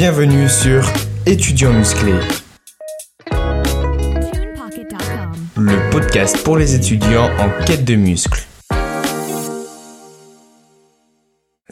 Bienvenue 0.00 0.48
sur 0.48 0.88
Étudiants 1.26 1.72
musclés, 1.72 2.12
le 5.56 5.90
podcast 5.90 6.40
pour 6.44 6.56
les 6.56 6.76
étudiants 6.76 7.28
en 7.36 7.64
quête 7.64 7.84
de 7.84 7.96
muscles. 7.96 8.47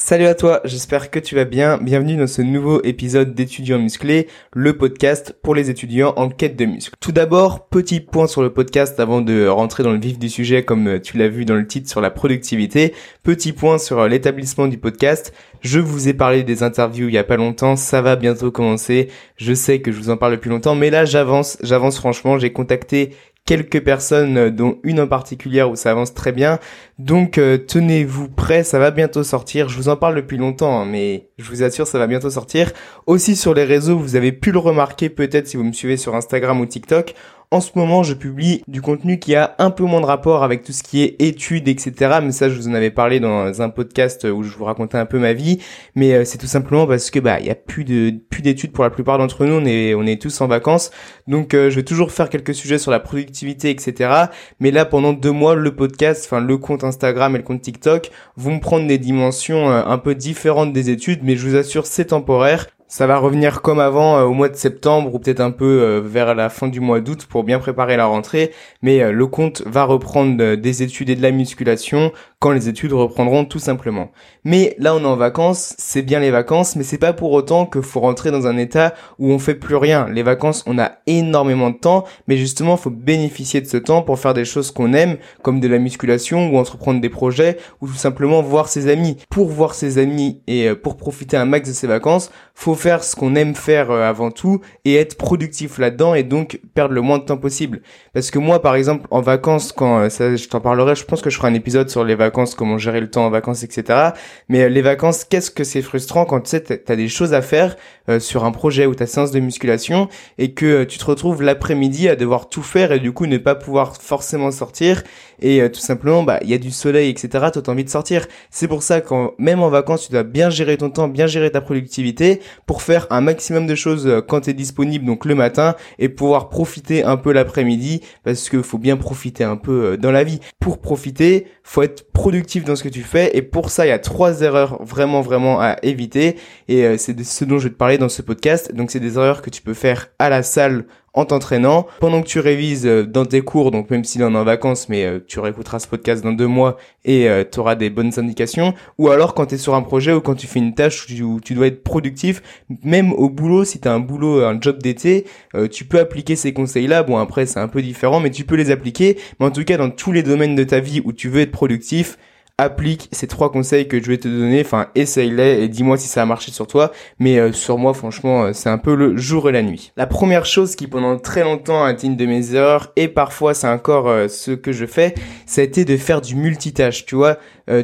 Salut 0.08 0.26
à 0.26 0.36
toi, 0.36 0.60
j'espère 0.62 1.10
que 1.10 1.18
tu 1.18 1.34
vas 1.34 1.44
bien. 1.44 1.78
Bienvenue 1.78 2.14
dans 2.14 2.28
ce 2.28 2.40
nouveau 2.40 2.80
épisode 2.84 3.34
d'étudiants 3.34 3.80
musclés, 3.80 4.28
le 4.54 4.78
podcast 4.78 5.34
pour 5.42 5.56
les 5.56 5.68
étudiants 5.68 6.14
en 6.16 6.28
quête 6.28 6.54
de 6.54 6.64
muscles. 6.64 6.94
Tout 7.00 7.10
d'abord, 7.10 7.66
petit 7.66 7.98
point 7.98 8.28
sur 8.28 8.40
le 8.40 8.52
podcast 8.52 9.00
avant 9.00 9.20
de 9.20 9.48
rentrer 9.48 9.82
dans 9.82 9.90
le 9.90 9.98
vif 9.98 10.16
du 10.16 10.28
sujet 10.28 10.64
comme 10.64 11.00
tu 11.00 11.16
l'as 11.16 11.26
vu 11.26 11.44
dans 11.44 11.56
le 11.56 11.66
titre 11.66 11.90
sur 11.90 12.00
la 12.00 12.10
productivité. 12.10 12.94
Petit 13.24 13.52
point 13.52 13.78
sur 13.78 14.06
l'établissement 14.06 14.68
du 14.68 14.78
podcast. 14.78 15.34
Je 15.60 15.80
vous 15.80 16.06
ai 16.06 16.14
parlé 16.14 16.44
des 16.44 16.62
interviews 16.62 17.08
il 17.08 17.14
y 17.14 17.18
a 17.18 17.24
pas 17.24 17.36
longtemps, 17.36 17.74
ça 17.74 18.00
va 18.00 18.14
bientôt 18.14 18.52
commencer. 18.52 19.08
Je 19.38 19.54
sais 19.54 19.80
que 19.80 19.90
je 19.90 19.98
vous 19.98 20.10
en 20.10 20.16
parle 20.16 20.34
depuis 20.34 20.50
longtemps, 20.50 20.76
mais 20.76 20.90
là 20.90 21.04
j'avance, 21.04 21.58
j'avance 21.64 21.96
franchement. 21.96 22.38
J'ai 22.38 22.52
contacté 22.52 23.16
quelques 23.46 23.82
personnes, 23.82 24.36
euh, 24.36 24.50
dont 24.50 24.78
une 24.82 25.00
en 25.00 25.06
particulier 25.06 25.62
où 25.62 25.76
ça 25.76 25.92
avance 25.92 26.12
très 26.12 26.32
bien. 26.32 26.58
Donc 26.98 27.38
euh, 27.38 27.56
tenez-vous 27.56 28.28
prêts, 28.28 28.64
ça 28.64 28.78
va 28.78 28.90
bientôt 28.90 29.22
sortir. 29.22 29.68
Je 29.68 29.76
vous 29.76 29.88
en 29.88 29.96
parle 29.96 30.16
depuis 30.16 30.36
longtemps, 30.36 30.80
hein, 30.80 30.84
mais 30.84 31.28
je 31.38 31.48
vous 31.48 31.62
assure, 31.62 31.86
ça 31.86 31.98
va 31.98 32.06
bientôt 32.06 32.28
sortir. 32.28 32.72
Aussi 33.06 33.36
sur 33.36 33.54
les 33.54 33.64
réseaux, 33.64 33.96
vous 33.96 34.16
avez 34.16 34.32
pu 34.32 34.52
le 34.52 34.58
remarquer 34.58 35.08
peut-être 35.08 35.46
si 35.46 35.56
vous 35.56 35.64
me 35.64 35.72
suivez 35.72 35.96
sur 35.96 36.14
Instagram 36.14 36.60
ou 36.60 36.66
TikTok. 36.66 37.14
En 37.52 37.60
ce 37.60 37.70
moment, 37.76 38.02
je 38.02 38.12
publie 38.12 38.62
du 38.66 38.82
contenu 38.82 39.20
qui 39.20 39.36
a 39.36 39.54
un 39.58 39.70
peu 39.70 39.84
moins 39.84 40.00
de 40.00 40.06
rapport 40.06 40.42
avec 40.42 40.64
tout 40.64 40.72
ce 40.72 40.82
qui 40.82 41.02
est 41.02 41.14
études, 41.20 41.68
etc. 41.68 42.18
Mais 42.20 42.32
ça, 42.32 42.48
je 42.48 42.56
vous 42.56 42.66
en 42.66 42.74
avais 42.74 42.90
parlé 42.90 43.20
dans 43.20 43.62
un 43.62 43.68
podcast 43.68 44.24
où 44.24 44.42
je 44.42 44.56
vous 44.56 44.64
racontais 44.64 44.98
un 44.98 45.06
peu 45.06 45.20
ma 45.20 45.32
vie. 45.32 45.58
Mais 45.94 46.12
euh, 46.14 46.24
c'est 46.24 46.38
tout 46.38 46.48
simplement 46.48 46.88
parce 46.88 47.10
que 47.10 47.20
bah 47.20 47.38
il 47.38 47.46
y 47.46 47.50
a 47.50 47.54
plus 47.54 47.84
de 47.84 48.12
plus 48.30 48.42
d'études 48.42 48.72
pour 48.72 48.82
la 48.82 48.90
plupart 48.90 49.18
d'entre 49.18 49.44
nous. 49.44 49.54
On 49.54 49.64
est 49.64 49.94
on 49.94 50.04
est 50.04 50.20
tous 50.20 50.40
en 50.40 50.48
vacances, 50.48 50.90
donc 51.28 51.54
euh, 51.54 51.70
je 51.70 51.76
vais 51.76 51.84
toujours 51.84 52.10
faire 52.10 52.30
quelques 52.30 52.54
sujets 52.54 52.78
sur 52.78 52.90
la 52.90 52.98
productivité, 53.00 53.70
etc. 53.70 54.10
Mais 54.58 54.72
là, 54.72 54.84
pendant 54.84 55.12
deux 55.12 55.32
mois, 55.32 55.54
le 55.54 55.74
podcast, 55.74 56.24
enfin 56.26 56.40
le 56.40 56.58
compte 56.58 56.82
Instagram 56.82 57.36
et 57.36 57.38
le 57.38 57.44
compte 57.44 57.62
TikTok 57.62 58.10
vont 58.36 58.58
prendre 58.58 58.88
des 58.88 58.98
dimensions 58.98 59.70
euh, 59.70 59.84
un 59.86 59.98
peu 59.98 60.16
différentes 60.16 60.72
des 60.72 60.90
études. 60.90 61.20
Mais 61.22 61.36
je 61.36 61.48
vous 61.48 61.54
assure, 61.54 61.86
c'est 61.86 62.06
temporaire. 62.06 62.66
Ça 62.88 63.08
va 63.08 63.18
revenir 63.18 63.62
comme 63.62 63.80
avant 63.80 64.16
euh, 64.16 64.22
au 64.22 64.32
mois 64.32 64.48
de 64.48 64.54
septembre 64.54 65.12
ou 65.12 65.18
peut-être 65.18 65.40
un 65.40 65.50
peu 65.50 65.82
euh, 65.82 66.00
vers 66.00 66.36
la 66.36 66.48
fin 66.48 66.68
du 66.68 66.78
mois 66.78 67.00
d'août 67.00 67.26
pour 67.28 67.42
bien 67.42 67.58
préparer 67.58 67.96
la 67.96 68.06
rentrée. 68.06 68.52
Mais 68.80 69.02
euh, 69.02 69.10
le 69.10 69.26
compte 69.26 69.62
va 69.66 69.82
reprendre 69.82 70.54
des 70.54 70.82
études 70.84 71.10
et 71.10 71.16
de 71.16 71.22
la 71.22 71.32
musculation 71.32 72.12
quand 72.38 72.52
les 72.52 72.68
études 72.68 72.92
reprendront 72.92 73.44
tout 73.44 73.58
simplement. 73.58 74.12
Mais 74.44 74.76
là 74.78 74.94
on 74.94 75.00
est 75.00 75.06
en 75.06 75.16
vacances, 75.16 75.74
c'est 75.78 76.02
bien 76.02 76.20
les 76.20 76.30
vacances, 76.30 76.76
mais 76.76 76.84
c'est 76.84 76.96
pas 76.96 77.12
pour 77.12 77.32
autant 77.32 77.66
que 77.66 77.80
faut 77.80 77.98
rentrer 77.98 78.30
dans 78.30 78.46
un 78.46 78.56
état 78.56 78.94
où 79.18 79.32
on 79.32 79.40
fait 79.40 79.56
plus 79.56 79.74
rien. 79.74 80.08
Les 80.08 80.22
vacances, 80.22 80.62
on 80.68 80.78
a 80.78 80.92
énormément 81.08 81.70
de 81.70 81.78
temps, 81.78 82.04
mais 82.28 82.36
justement 82.36 82.76
faut 82.76 82.90
bénéficier 82.90 83.60
de 83.60 83.66
ce 83.66 83.78
temps 83.78 84.02
pour 84.02 84.20
faire 84.20 84.34
des 84.34 84.44
choses 84.44 84.70
qu'on 84.70 84.92
aime, 84.92 85.16
comme 85.42 85.58
de 85.58 85.66
la 85.66 85.80
musculation 85.80 86.50
ou 86.50 86.56
entreprendre 86.58 87.00
des 87.00 87.08
projets 87.08 87.56
ou 87.80 87.88
tout 87.88 87.94
simplement 87.94 88.42
voir 88.42 88.68
ses 88.68 88.88
amis. 88.88 89.16
Pour 89.28 89.48
voir 89.48 89.74
ses 89.74 89.98
amis 89.98 90.40
et 90.46 90.72
pour 90.74 90.96
profiter 90.96 91.36
un 91.36 91.46
max 91.46 91.68
de 91.68 91.74
ses 91.74 91.88
vacances, 91.88 92.30
faut 92.54 92.75
faire 92.76 93.02
ce 93.02 93.16
qu'on 93.16 93.34
aime 93.34 93.54
faire 93.54 93.90
euh, 93.90 94.08
avant 94.08 94.30
tout 94.30 94.60
et 94.84 94.94
être 94.96 95.16
productif 95.16 95.78
là-dedans 95.78 96.14
et 96.14 96.22
donc 96.22 96.60
perdre 96.74 96.94
le 96.94 97.00
moins 97.00 97.18
de 97.18 97.24
temps 97.24 97.36
possible. 97.36 97.80
Parce 98.12 98.30
que 98.30 98.38
moi, 98.38 98.62
par 98.62 98.76
exemple, 98.76 99.06
en 99.10 99.20
vacances, 99.20 99.72
quand 99.72 99.98
euh, 99.98 100.08
ça, 100.08 100.36
je 100.36 100.48
t'en 100.48 100.60
parlerai, 100.60 100.94
je 100.94 101.04
pense 101.04 101.22
que 101.22 101.30
je 101.30 101.36
ferai 101.36 101.48
un 101.48 101.54
épisode 101.54 101.90
sur 101.90 102.04
les 102.04 102.14
vacances, 102.14 102.54
comment 102.54 102.78
gérer 102.78 103.00
le 103.00 103.10
temps 103.10 103.26
en 103.26 103.30
vacances, 103.30 103.62
etc. 103.62 104.10
Mais 104.48 104.62
euh, 104.62 104.68
les 104.68 104.82
vacances, 104.82 105.24
qu'est-ce 105.24 105.50
que 105.50 105.64
c'est 105.64 105.82
frustrant 105.82 106.24
quand 106.24 106.40
tu 106.40 106.50
sais, 106.50 106.60
t'as 106.60 106.96
des 106.96 107.08
choses 107.08 107.34
à 107.34 107.42
faire 107.42 107.76
sur 108.20 108.44
un 108.44 108.52
projet 108.52 108.86
ou 108.86 108.94
ta 108.94 109.04
séance 109.04 109.32
de 109.32 109.40
musculation 109.40 110.08
et 110.38 110.52
que 110.52 110.84
tu 110.84 110.96
te 110.96 111.04
retrouves 111.04 111.42
l'après-midi 111.42 112.08
à 112.08 112.14
devoir 112.14 112.48
tout 112.48 112.62
faire 112.62 112.92
et 112.92 113.00
du 113.00 113.10
coup 113.10 113.26
ne 113.26 113.36
pas 113.36 113.56
pouvoir 113.56 113.96
forcément 113.96 114.52
sortir 114.52 115.02
et 115.40 115.68
tout 115.72 115.80
simplement, 115.80 116.22
bah, 116.22 116.38
il 116.42 116.48
y 116.48 116.54
a 116.54 116.58
du 116.58 116.70
soleil, 116.70 117.10
etc. 117.10 117.28
T'as 117.52 117.72
envie 117.72 117.82
de 117.82 117.90
sortir. 117.90 118.26
C'est 118.50 118.68
pour 118.68 118.84
ça 118.84 119.00
qu'en 119.00 119.32
même 119.38 119.60
en 119.60 119.70
vacances, 119.70 120.06
tu 120.06 120.12
dois 120.12 120.22
bien 120.22 120.50
gérer 120.50 120.76
ton 120.76 120.88
temps, 120.88 121.08
bien 121.08 121.26
gérer 121.26 121.50
ta 121.50 121.60
productivité 121.60 122.40
pour 122.66 122.82
faire 122.82 123.06
un 123.10 123.20
maximum 123.20 123.66
de 123.66 123.74
choses 123.74 124.06
euh, 124.06 124.20
quand 124.20 124.42
tu 124.42 124.50
es 124.50 124.52
disponible, 124.52 125.04
donc 125.04 125.24
le 125.24 125.34
matin, 125.34 125.76
et 125.98 126.08
pouvoir 126.08 126.48
profiter 126.48 127.04
un 127.04 127.16
peu 127.16 127.32
l'après-midi, 127.32 128.02
parce 128.24 128.50
qu'il 128.50 128.62
faut 128.62 128.78
bien 128.78 128.96
profiter 128.96 129.44
un 129.44 129.56
peu 129.56 129.92
euh, 129.92 129.96
dans 129.96 130.10
la 130.10 130.24
vie. 130.24 130.40
Pour 130.58 130.80
profiter, 130.80 131.46
faut 131.62 131.82
être 131.82 132.10
productif 132.12 132.64
dans 132.64 132.76
ce 132.76 132.82
que 132.82 132.88
tu 132.88 133.02
fais, 133.02 133.36
et 133.36 133.42
pour 133.42 133.70
ça, 133.70 133.86
il 133.86 133.90
y 133.90 133.92
a 133.92 133.98
trois 133.98 134.42
erreurs 134.42 134.82
vraiment, 134.82 135.20
vraiment 135.20 135.60
à 135.60 135.76
éviter, 135.82 136.36
et 136.68 136.84
euh, 136.84 136.96
c'est 136.98 137.18
ce 137.22 137.44
dont 137.44 137.58
je 137.58 137.64
vais 137.64 137.70
te 137.70 137.78
parler 137.78 137.98
dans 137.98 138.08
ce 138.08 138.22
podcast. 138.22 138.74
Donc 138.74 138.90
c'est 138.90 139.00
des 139.00 139.16
erreurs 139.16 139.42
que 139.42 139.50
tu 139.50 139.62
peux 139.62 139.74
faire 139.74 140.08
à 140.18 140.28
la 140.28 140.42
salle 140.42 140.86
en 141.16 141.24
t'entraînant, 141.24 141.86
pendant 141.98 142.22
que 142.22 142.28
tu 142.28 142.40
révises 142.40 142.86
euh, 142.86 143.04
dans 143.04 143.24
tes 143.24 143.40
cours, 143.40 143.70
donc 143.70 143.90
même 143.90 144.04
si 144.04 144.22
on 144.22 144.34
est 144.34 144.36
en 144.36 144.44
vacances, 144.44 144.90
mais 144.90 145.06
euh, 145.06 145.18
tu 145.26 145.40
réécouteras 145.40 145.78
ce 145.78 145.88
podcast 145.88 146.22
dans 146.22 146.32
deux 146.32 146.46
mois 146.46 146.76
et 147.06 147.28
euh, 147.28 147.42
tu 147.50 147.58
auras 147.58 147.74
des 147.74 147.88
bonnes 147.88 148.12
indications, 148.18 148.74
ou 148.98 149.08
alors 149.08 149.32
quand 149.32 149.46
tu 149.46 149.54
es 149.54 149.58
sur 149.58 149.74
un 149.74 149.80
projet 149.80 150.12
ou 150.12 150.20
quand 150.20 150.34
tu 150.34 150.46
fais 150.46 150.58
une 150.58 150.74
tâche 150.74 151.06
où 151.22 151.40
tu, 151.40 151.54
dois 151.54 151.68
être 151.68 151.82
productif, 151.82 152.42
même 152.84 153.14
au 153.14 153.30
boulot, 153.30 153.64
si 153.64 153.80
tu 153.80 153.88
as 153.88 153.94
un 153.94 154.00
boulot, 154.00 154.44
un 154.44 154.60
job 154.60 154.82
d'été, 154.82 155.24
tu 155.72 155.86
peux 155.86 155.98
appliquer 155.98 156.36
ces 156.36 156.52
conseils-là, 156.52 157.02
bon 157.02 157.16
après 157.16 157.46
c'est 157.46 157.60
un 157.60 157.68
peu 157.68 157.80
différent, 157.80 158.20
mais 158.20 158.30
tu 158.30 158.44
peux 158.44 158.56
les 158.56 158.70
appliquer, 158.70 159.16
mais 159.40 159.46
en 159.46 159.50
tout 159.50 159.64
cas 159.64 159.78
dans 159.78 159.90
tous 159.90 160.12
les 160.12 160.22
domaines 160.22 160.54
de 160.54 160.64
ta 160.64 160.80
vie 160.80 161.00
où 161.04 161.12
tu 161.12 161.30
veux 161.30 161.40
être 161.40 161.52
productif, 161.52 162.18
applique 162.58 163.10
ces 163.12 163.26
trois 163.26 163.52
conseils 163.52 163.86
que 163.86 164.02
je 164.02 164.06
vais 164.06 164.16
te 164.16 164.28
donner, 164.28 164.62
enfin 164.62 164.86
essaye-les 164.94 165.62
et 165.62 165.68
dis-moi 165.68 165.98
si 165.98 166.08
ça 166.08 166.22
a 166.22 166.24
marché 166.24 166.50
sur 166.50 166.66
toi, 166.66 166.90
mais 167.18 167.38
euh, 167.38 167.52
sur 167.52 167.76
moi 167.76 167.92
franchement 167.92 168.44
euh, 168.44 168.52
c'est 168.54 168.70
un 168.70 168.78
peu 168.78 168.94
le 168.94 169.14
jour 169.14 169.50
et 169.50 169.52
la 169.52 169.62
nuit. 169.62 169.92
La 169.98 170.06
première 170.06 170.46
chose 170.46 170.74
qui 170.74 170.86
pendant 170.86 171.18
très 171.18 171.44
longtemps 171.44 171.84
a 171.84 171.92
été 171.92 172.06
une 172.06 172.16
de 172.16 172.24
mes 172.24 172.54
erreurs 172.54 172.92
et 172.96 173.08
parfois 173.08 173.52
c'est 173.52 173.68
encore 173.68 174.08
euh, 174.08 174.28
ce 174.28 174.52
que 174.52 174.72
je 174.72 174.86
fais, 174.86 175.14
ça 175.44 175.60
a 175.60 175.64
été 175.64 175.84
de 175.84 175.98
faire 175.98 176.22
du 176.22 176.34
multitâche, 176.34 177.04
tu 177.04 177.14
vois, 177.14 177.36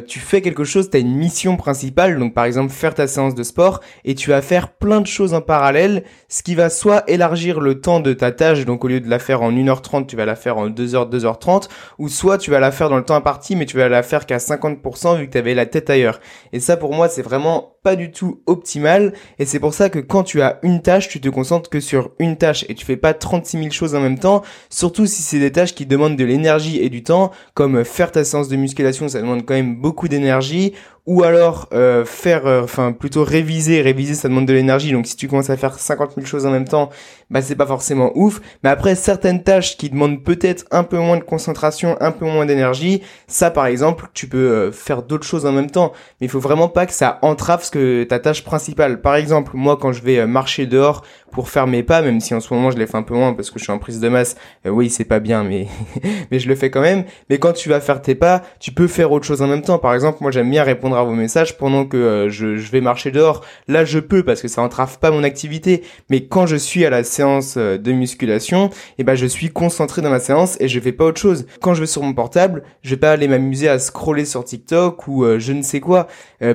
tu 0.07 0.19
fais 0.19 0.41
quelque 0.41 0.63
chose, 0.63 0.89
tu 0.89 0.97
as 0.97 1.01
une 1.01 1.15
mission 1.15 1.57
principale, 1.57 2.17
donc 2.17 2.33
par 2.33 2.45
exemple 2.45 2.71
faire 2.71 2.95
ta 2.95 3.05
séance 3.05 3.35
de 3.35 3.43
sport 3.43 3.81
et 4.05 4.15
tu 4.15 4.29
vas 4.29 4.41
faire 4.41 4.69
plein 4.69 5.01
de 5.01 5.07
choses 5.07 5.33
en 5.33 5.41
parallèle, 5.41 6.03
ce 6.29 6.41
qui 6.41 6.55
va 6.55 6.69
soit 6.69 7.03
élargir 7.09 7.59
le 7.59 7.81
temps 7.81 7.99
de 7.99 8.13
ta 8.13 8.31
tâche, 8.31 8.65
donc 8.65 8.85
au 8.85 8.87
lieu 8.87 9.01
de 9.01 9.09
la 9.09 9.19
faire 9.19 9.41
en 9.41 9.51
1h30, 9.51 10.05
tu 10.05 10.15
vas 10.15 10.25
la 10.25 10.35
faire 10.35 10.57
en 10.57 10.69
2h, 10.69 11.09
2h30, 11.09 11.67
ou 11.99 12.07
soit 12.07 12.37
tu 12.37 12.49
vas 12.49 12.59
la 12.59 12.71
faire 12.71 12.89
dans 12.89 12.97
le 12.97 13.03
temps 13.03 13.15
imparti 13.15 13.55
mais 13.55 13.65
tu 13.65 13.77
vas 13.77 13.89
la 13.89 14.03
faire 14.03 14.25
qu'à 14.25 14.39
5 14.39 14.53
50% 14.63 15.17
vu 15.17 15.27
que 15.27 15.31
tu 15.31 15.37
avais 15.37 15.53
la 15.53 15.65
tête 15.65 15.89
ailleurs. 15.89 16.19
Et 16.51 16.59
ça 16.59 16.77
pour 16.77 16.93
moi 16.93 17.09
c'est 17.09 17.21
vraiment 17.21 17.75
pas 17.83 17.95
du 17.95 18.11
tout 18.11 18.41
optimal 18.45 19.13
et 19.39 19.45
c'est 19.45 19.59
pour 19.59 19.73
ça 19.73 19.89
que 19.89 19.99
quand 19.99 20.23
tu 20.23 20.41
as 20.41 20.59
une 20.63 20.81
tâche, 20.81 21.09
tu 21.09 21.19
te 21.19 21.27
concentres 21.27 21.69
que 21.69 21.81
sur 21.81 22.11
une 22.17 22.37
tâche 22.37 22.65
et 22.69 22.75
tu 22.75 22.85
fais 22.85 22.95
pas 22.95 23.13
36 23.13 23.57
000 23.57 23.71
choses 23.71 23.93
en 23.93 23.99
même 23.99 24.19
temps, 24.19 24.41
surtout 24.69 25.05
si 25.05 25.21
c'est 25.21 25.39
des 25.39 25.51
tâches 25.51 25.75
qui 25.75 25.85
demandent 25.85 26.15
de 26.15 26.23
l'énergie 26.23 26.79
et 26.79 26.89
du 26.89 27.03
temps, 27.03 27.31
comme 27.53 27.83
faire 27.83 28.11
ta 28.11 28.23
séance 28.23 28.47
de 28.47 28.55
musculation, 28.55 29.09
ça 29.09 29.19
demande 29.19 29.45
quand 29.45 29.53
même 29.53 29.72
beaucoup 29.75 30.07
d'énergie, 30.07 30.73
ou 31.05 31.23
alors 31.23 31.67
euh, 31.73 32.05
faire, 32.05 32.47
euh, 32.47 32.61
enfin 32.63 32.93
plutôt 32.93 33.25
réviser, 33.25 33.81
réviser 33.81 34.13
ça 34.13 34.29
demande 34.29 34.45
de 34.45 34.53
l'énergie, 34.53 34.93
donc 34.93 35.05
si 35.05 35.17
tu 35.17 35.27
commences 35.27 35.49
à 35.49 35.57
faire 35.57 35.77
50 35.77 36.15
000 36.15 36.25
choses 36.25 36.45
en 36.45 36.51
même 36.51 36.67
temps, 36.67 36.89
bah 37.29 37.41
c'est 37.41 37.55
pas 37.55 37.65
forcément 37.65 38.11
ouf, 38.15 38.39
mais 38.63 38.69
après 38.69 38.95
certaines 38.95 39.43
tâches 39.43 39.75
qui 39.75 39.89
demandent 39.89 40.23
peut-être 40.23 40.63
un 40.71 40.83
peu 40.83 40.97
moins 40.97 41.17
de 41.17 41.23
concentration, 41.23 41.97
un 41.99 42.11
peu 42.11 42.25
moins 42.25 42.45
d'énergie, 42.45 43.01
ça 43.27 43.51
par 43.51 43.65
exemple, 43.65 44.07
tu 44.13 44.29
peux 44.29 44.37
euh, 44.37 44.71
faire 44.71 45.03
d'autres 45.03 45.25
choses 45.27 45.45
en 45.45 45.51
même 45.51 45.69
temps, 45.69 45.91
mais 46.21 46.27
il 46.27 46.29
faut 46.29 46.39
vraiment 46.39 46.69
pas 46.69 46.85
que 46.85 46.93
ça 46.93 47.19
entrave 47.21 47.65
ce 47.65 47.71
que 47.71 48.03
ta 48.05 48.19
tâche 48.19 48.45
principale. 48.45 49.01
Par 49.01 49.15
exemple, 49.15 49.51
moi 49.55 49.77
quand 49.79 49.91
je 49.91 50.03
vais 50.03 50.25
marcher 50.25 50.67
dehors 50.67 51.03
pour 51.31 51.49
faire 51.49 51.67
mes 51.67 51.83
pas, 51.83 52.01
même 52.01 52.21
si 52.21 52.33
en 52.33 52.39
ce 52.39 52.53
moment 52.53 52.71
je 52.71 52.77
les 52.77 52.87
fais 52.87 52.95
un 52.95 53.03
peu 53.03 53.15
moins 53.15 53.33
parce 53.33 53.49
que 53.49 53.59
je 53.59 53.63
suis 53.65 53.73
en 53.73 53.79
prise 53.79 53.99
de 53.99 54.07
masse, 54.07 54.37
oui 54.65 54.89
c'est 54.89 55.03
pas 55.03 55.19
bien, 55.19 55.43
mais 55.43 55.67
mais 56.31 56.39
je 56.39 56.47
le 56.47 56.55
fais 56.55 56.69
quand 56.69 56.81
même. 56.81 57.03
Mais 57.29 57.39
quand 57.39 57.51
tu 57.51 57.67
vas 57.67 57.81
faire 57.81 58.01
tes 58.01 58.15
pas, 58.15 58.43
tu 58.59 58.71
peux 58.71 58.87
faire 58.87 59.11
autre 59.11 59.25
chose 59.25 59.41
en 59.41 59.47
même 59.47 59.63
temps. 59.63 59.79
Par 59.79 59.93
exemple, 59.93 60.19
moi 60.21 60.31
j'aime 60.31 60.49
bien 60.49 60.63
répondre 60.63 60.92
à 60.95 61.03
vos 61.03 61.13
messages 61.13 61.57
pendant 61.57 61.85
que 61.85 61.97
euh, 61.97 62.29
je, 62.29 62.45
vais 62.45 62.81
marcher 62.81 63.11
dehors. 63.11 63.41
Là, 63.67 63.85
je 63.85 63.99
peux 63.99 64.23
parce 64.23 64.41
que 64.41 64.47
ça 64.47 64.61
entrave 64.61 64.99
pas 64.99 65.11
mon 65.11 65.23
activité. 65.23 65.83
Mais 66.09 66.25
quand 66.25 66.45
je 66.45 66.55
suis 66.55 66.85
à 66.85 66.89
la 66.89 67.03
séance 67.03 67.55
euh, 67.57 67.77
de 67.77 67.91
musculation, 67.91 68.69
eh 68.97 69.03
ben 69.03 69.15
je 69.15 69.25
suis 69.25 69.49
concentré 69.49 70.01
dans 70.01 70.09
ma 70.09 70.19
séance 70.19 70.57
et 70.59 70.67
je 70.67 70.79
fais 70.79 70.91
pas 70.91 71.05
autre 71.05 71.19
chose. 71.19 71.45
Quand 71.61 71.73
je 71.73 71.81
vais 71.81 71.87
sur 71.87 72.03
mon 72.03 72.13
portable, 72.13 72.63
je 72.81 72.91
vais 72.91 72.97
pas 72.97 73.11
aller 73.11 73.27
m'amuser 73.27 73.67
à 73.69 73.79
scroller 73.79 74.25
sur 74.25 74.43
TikTok 74.43 75.07
ou 75.07 75.23
euh, 75.23 75.39
je 75.39 75.53
ne 75.53 75.61
sais 75.61 75.79
quoi. 75.79 76.07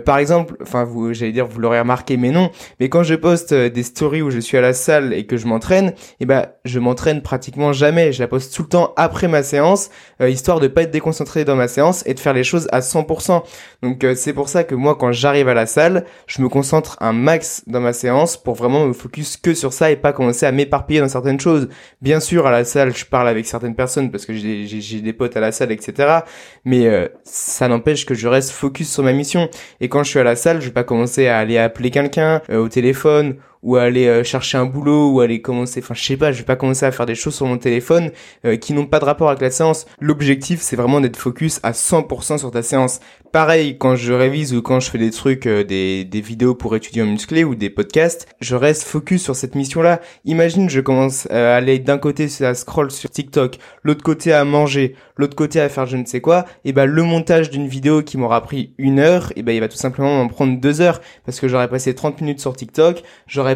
par 0.05 0.19
exemple, 0.19 0.57
enfin 0.63 0.85
vous, 0.85 1.15
j'allais 1.15 1.33
dire 1.33 1.47
vous 1.47 1.61
l'aurez 1.61 1.81
remarqué, 1.81 2.17
mais 2.17 2.31
non. 2.31 2.51
Mais 2.81 2.89
quand 2.89 3.03
je 3.03 3.15
poste 3.15 3.55
des 3.55 3.83
stories 3.83 4.23
où 4.23 4.31
je 4.31 4.39
suis 4.39 4.57
à 4.57 4.61
la 4.61 4.73
salle 4.73 5.13
et 5.15 5.27
que 5.27 5.37
je 5.37 5.47
m'entraîne, 5.47 5.95
eh 6.21 6.27
ben 6.27 6.47
je 6.65 6.79
m'entraîne 6.79 7.23
pratiquement 7.23 7.73
jamais. 7.73 8.13
Je 8.13 8.21
la 8.21 8.29
poste 8.29 8.55
tout 8.55 8.63
le 8.63 8.69
temps 8.69 8.93
après 8.97 9.29
ma 9.29 9.43
séance, 9.43 9.91
histoire 10.21 10.61
de 10.61 10.69
pas 10.69 10.83
être 10.83 10.91
déconcentré 10.91 11.45
dans 11.45 11.57
ma 11.57 11.69
séance 11.69 12.03
et 12.07 12.15
de 12.15 12.21
faire 12.21 12.35
les 12.35 12.45
choses 12.45 12.69
à 12.73 12.81
100%. 12.81 13.43
Donc 13.83 14.07
c'est 14.15 14.28
c'est 14.29 14.35
pour 14.35 14.51
ça 14.51 14.63
que 14.63 14.75
moi, 14.75 14.95
quand 14.95 15.11
j'arrive 15.11 15.49
à 15.49 15.55
la 15.55 15.65
salle, 15.65 16.05
je 16.27 16.43
me 16.43 16.51
concentre 16.51 16.99
un 17.01 17.15
max 17.15 17.63
dans 17.67 17.81
ma 17.81 17.95
séance 17.95 18.37
pour 18.37 18.57
vraiment 18.57 18.85
me 18.85 18.93
focus 18.93 19.39
que 19.39 19.55
sur 19.55 19.73
ça 19.73 19.91
et 19.91 19.97
pas 19.97 20.13
commencer 20.13 20.45
à 20.45 20.53
m'éparpiller 20.53 21.01
dans 21.01 21.09
certaines 21.09 21.41
choses. 21.41 21.71
Bien 22.03 22.21
sûr, 22.21 22.47
à 22.47 22.51
la 22.51 22.67
salle, 22.67 22.95
je 22.95 23.07
parle 23.07 23.27
avec 23.27 23.47
certaines 23.47 23.75
personnes 23.75 24.11
parce 24.11 24.27
que 24.27 24.35
j'ai 24.35 25.01
des 25.01 25.13
potes 25.15 25.35
à 25.39 25.41
la 25.41 25.51
salle, 25.51 25.73
etc. 25.73 26.19
Mais 26.67 26.87
euh, 26.89 27.09
ça 27.25 27.69
n'empêche 27.69 28.05
que 28.05 28.13
je 28.13 28.29
reste 28.29 28.51
focus 28.51 28.93
sur 28.93 29.03
ma 29.03 29.15
mission. 29.15 29.49
Et 29.81 29.89
quand 29.89 30.05
je 30.05 30.11
suis 30.11 30.19
à 30.19 30.25
la 30.25 30.37
salle, 30.37 30.61
je 30.61 30.67
vais 30.67 30.73
pas 30.73 30.85
commencer 30.85 31.27
à 31.27 31.39
aller 31.39 31.57
appeler 31.57 31.91
quelqu'un 31.91 32.43
euh, 32.51 32.59
au 32.59 32.69
téléphone 32.69 33.37
ou 33.63 33.77
aller 33.77 34.07
euh, 34.07 34.25
chercher 34.25 34.59
un 34.59 34.67
boulot 34.67 35.11
ou 35.11 35.21
aller 35.21 35.41
commencer 35.41 35.81
enfin 35.83 35.95
je 35.95 36.03
sais 36.03 36.17
pas 36.17 36.33
je 36.33 36.39
vais 36.39 36.45
pas 36.45 36.57
commencer 36.57 36.87
à 36.87 36.93
faire 36.93 37.07
des 37.07 37.15
choses 37.15 37.35
sur 37.35 37.47
mon 37.47 37.59
téléphone 37.59 38.11
euh, 38.45 38.57
qui 38.57 38.73
n'ont 38.73 38.87
pas 38.87 39.01
de 39.01 39.05
rapport 39.05 39.29
avec 39.29 39.41
la 39.41 39.51
séance. 39.51 39.87
L'objectif 40.01 40.61
c'est 40.61 40.77
vraiment 40.77 41.01
d'être 41.01 41.17
focus 41.17 41.61
à 41.63 41.73
100% 41.73 42.39
sur 42.39 42.51
ta 42.51 42.63
séance. 42.63 43.01
Pareil 43.33 43.77
quand 43.79 43.97
je 43.97 44.13
révise 44.13 44.55
ou 44.55 44.63
quand 44.63 44.81
je 44.81 44.91
fais 44.91 44.99
des 44.99 45.11
trucs 45.11 45.47
euh, 45.47 45.65
des, 45.65 46.05
des 46.05 46.21
vidéos 46.21 46.55
pour 46.55 46.75
étudier 46.77 47.03
en 47.03 47.07
musclé 47.07 47.45
ou 47.45 47.55
des 47.55 47.71
podcasts 47.71 48.27
je 48.41 48.55
reste 48.55 48.85
focus 48.85 49.23
sur 49.23 49.37
cette 49.37 49.55
mission 49.55 49.83
là 49.83 50.01
imagine 50.25 50.71
je 50.71 50.81
commence 50.81 51.27
à 51.31 51.57
aller 51.57 51.79
d'un 51.79 51.99
côté 51.99 52.29
à 52.41 52.55
scroll 52.55 52.91
sur 52.91 53.11
TikTok 53.11 53.59
l'autre 53.83 54.03
côté 54.03 54.33
à 54.33 54.45
manger 54.45 54.95
l'autre 55.17 55.37
côté 55.37 55.61
à 55.61 55.69
faire 55.69 55.87
je 55.87 55.97
ne 55.97 56.05
sais 56.05 56.21
quoi 56.21 56.47
et 56.65 56.73
ben 56.73 56.87
le 56.87 57.03
montage 57.03 57.51
d'une 57.51 57.67
vidéo 57.67 58.03
qui 58.03 58.17
m'aura 58.17 58.43
pris 58.43 58.73
une 58.79 58.99
heure 58.99 59.33
et 59.37 59.43
ben 59.43 59.53
il 59.53 59.61
va 59.61 59.69
tout 59.69 59.77
simplement 59.77 60.17
m'en 60.17 60.29
prendre 60.29 60.59
deux 60.59 60.81
heures 60.81 61.01
parce 61.27 61.41
que 61.41 61.49
j'aurais 61.49 61.69
passé 61.69 61.95
30 61.95 62.21
minutes 62.21 62.41
sur 62.41 62.57
TikTok 62.57 63.03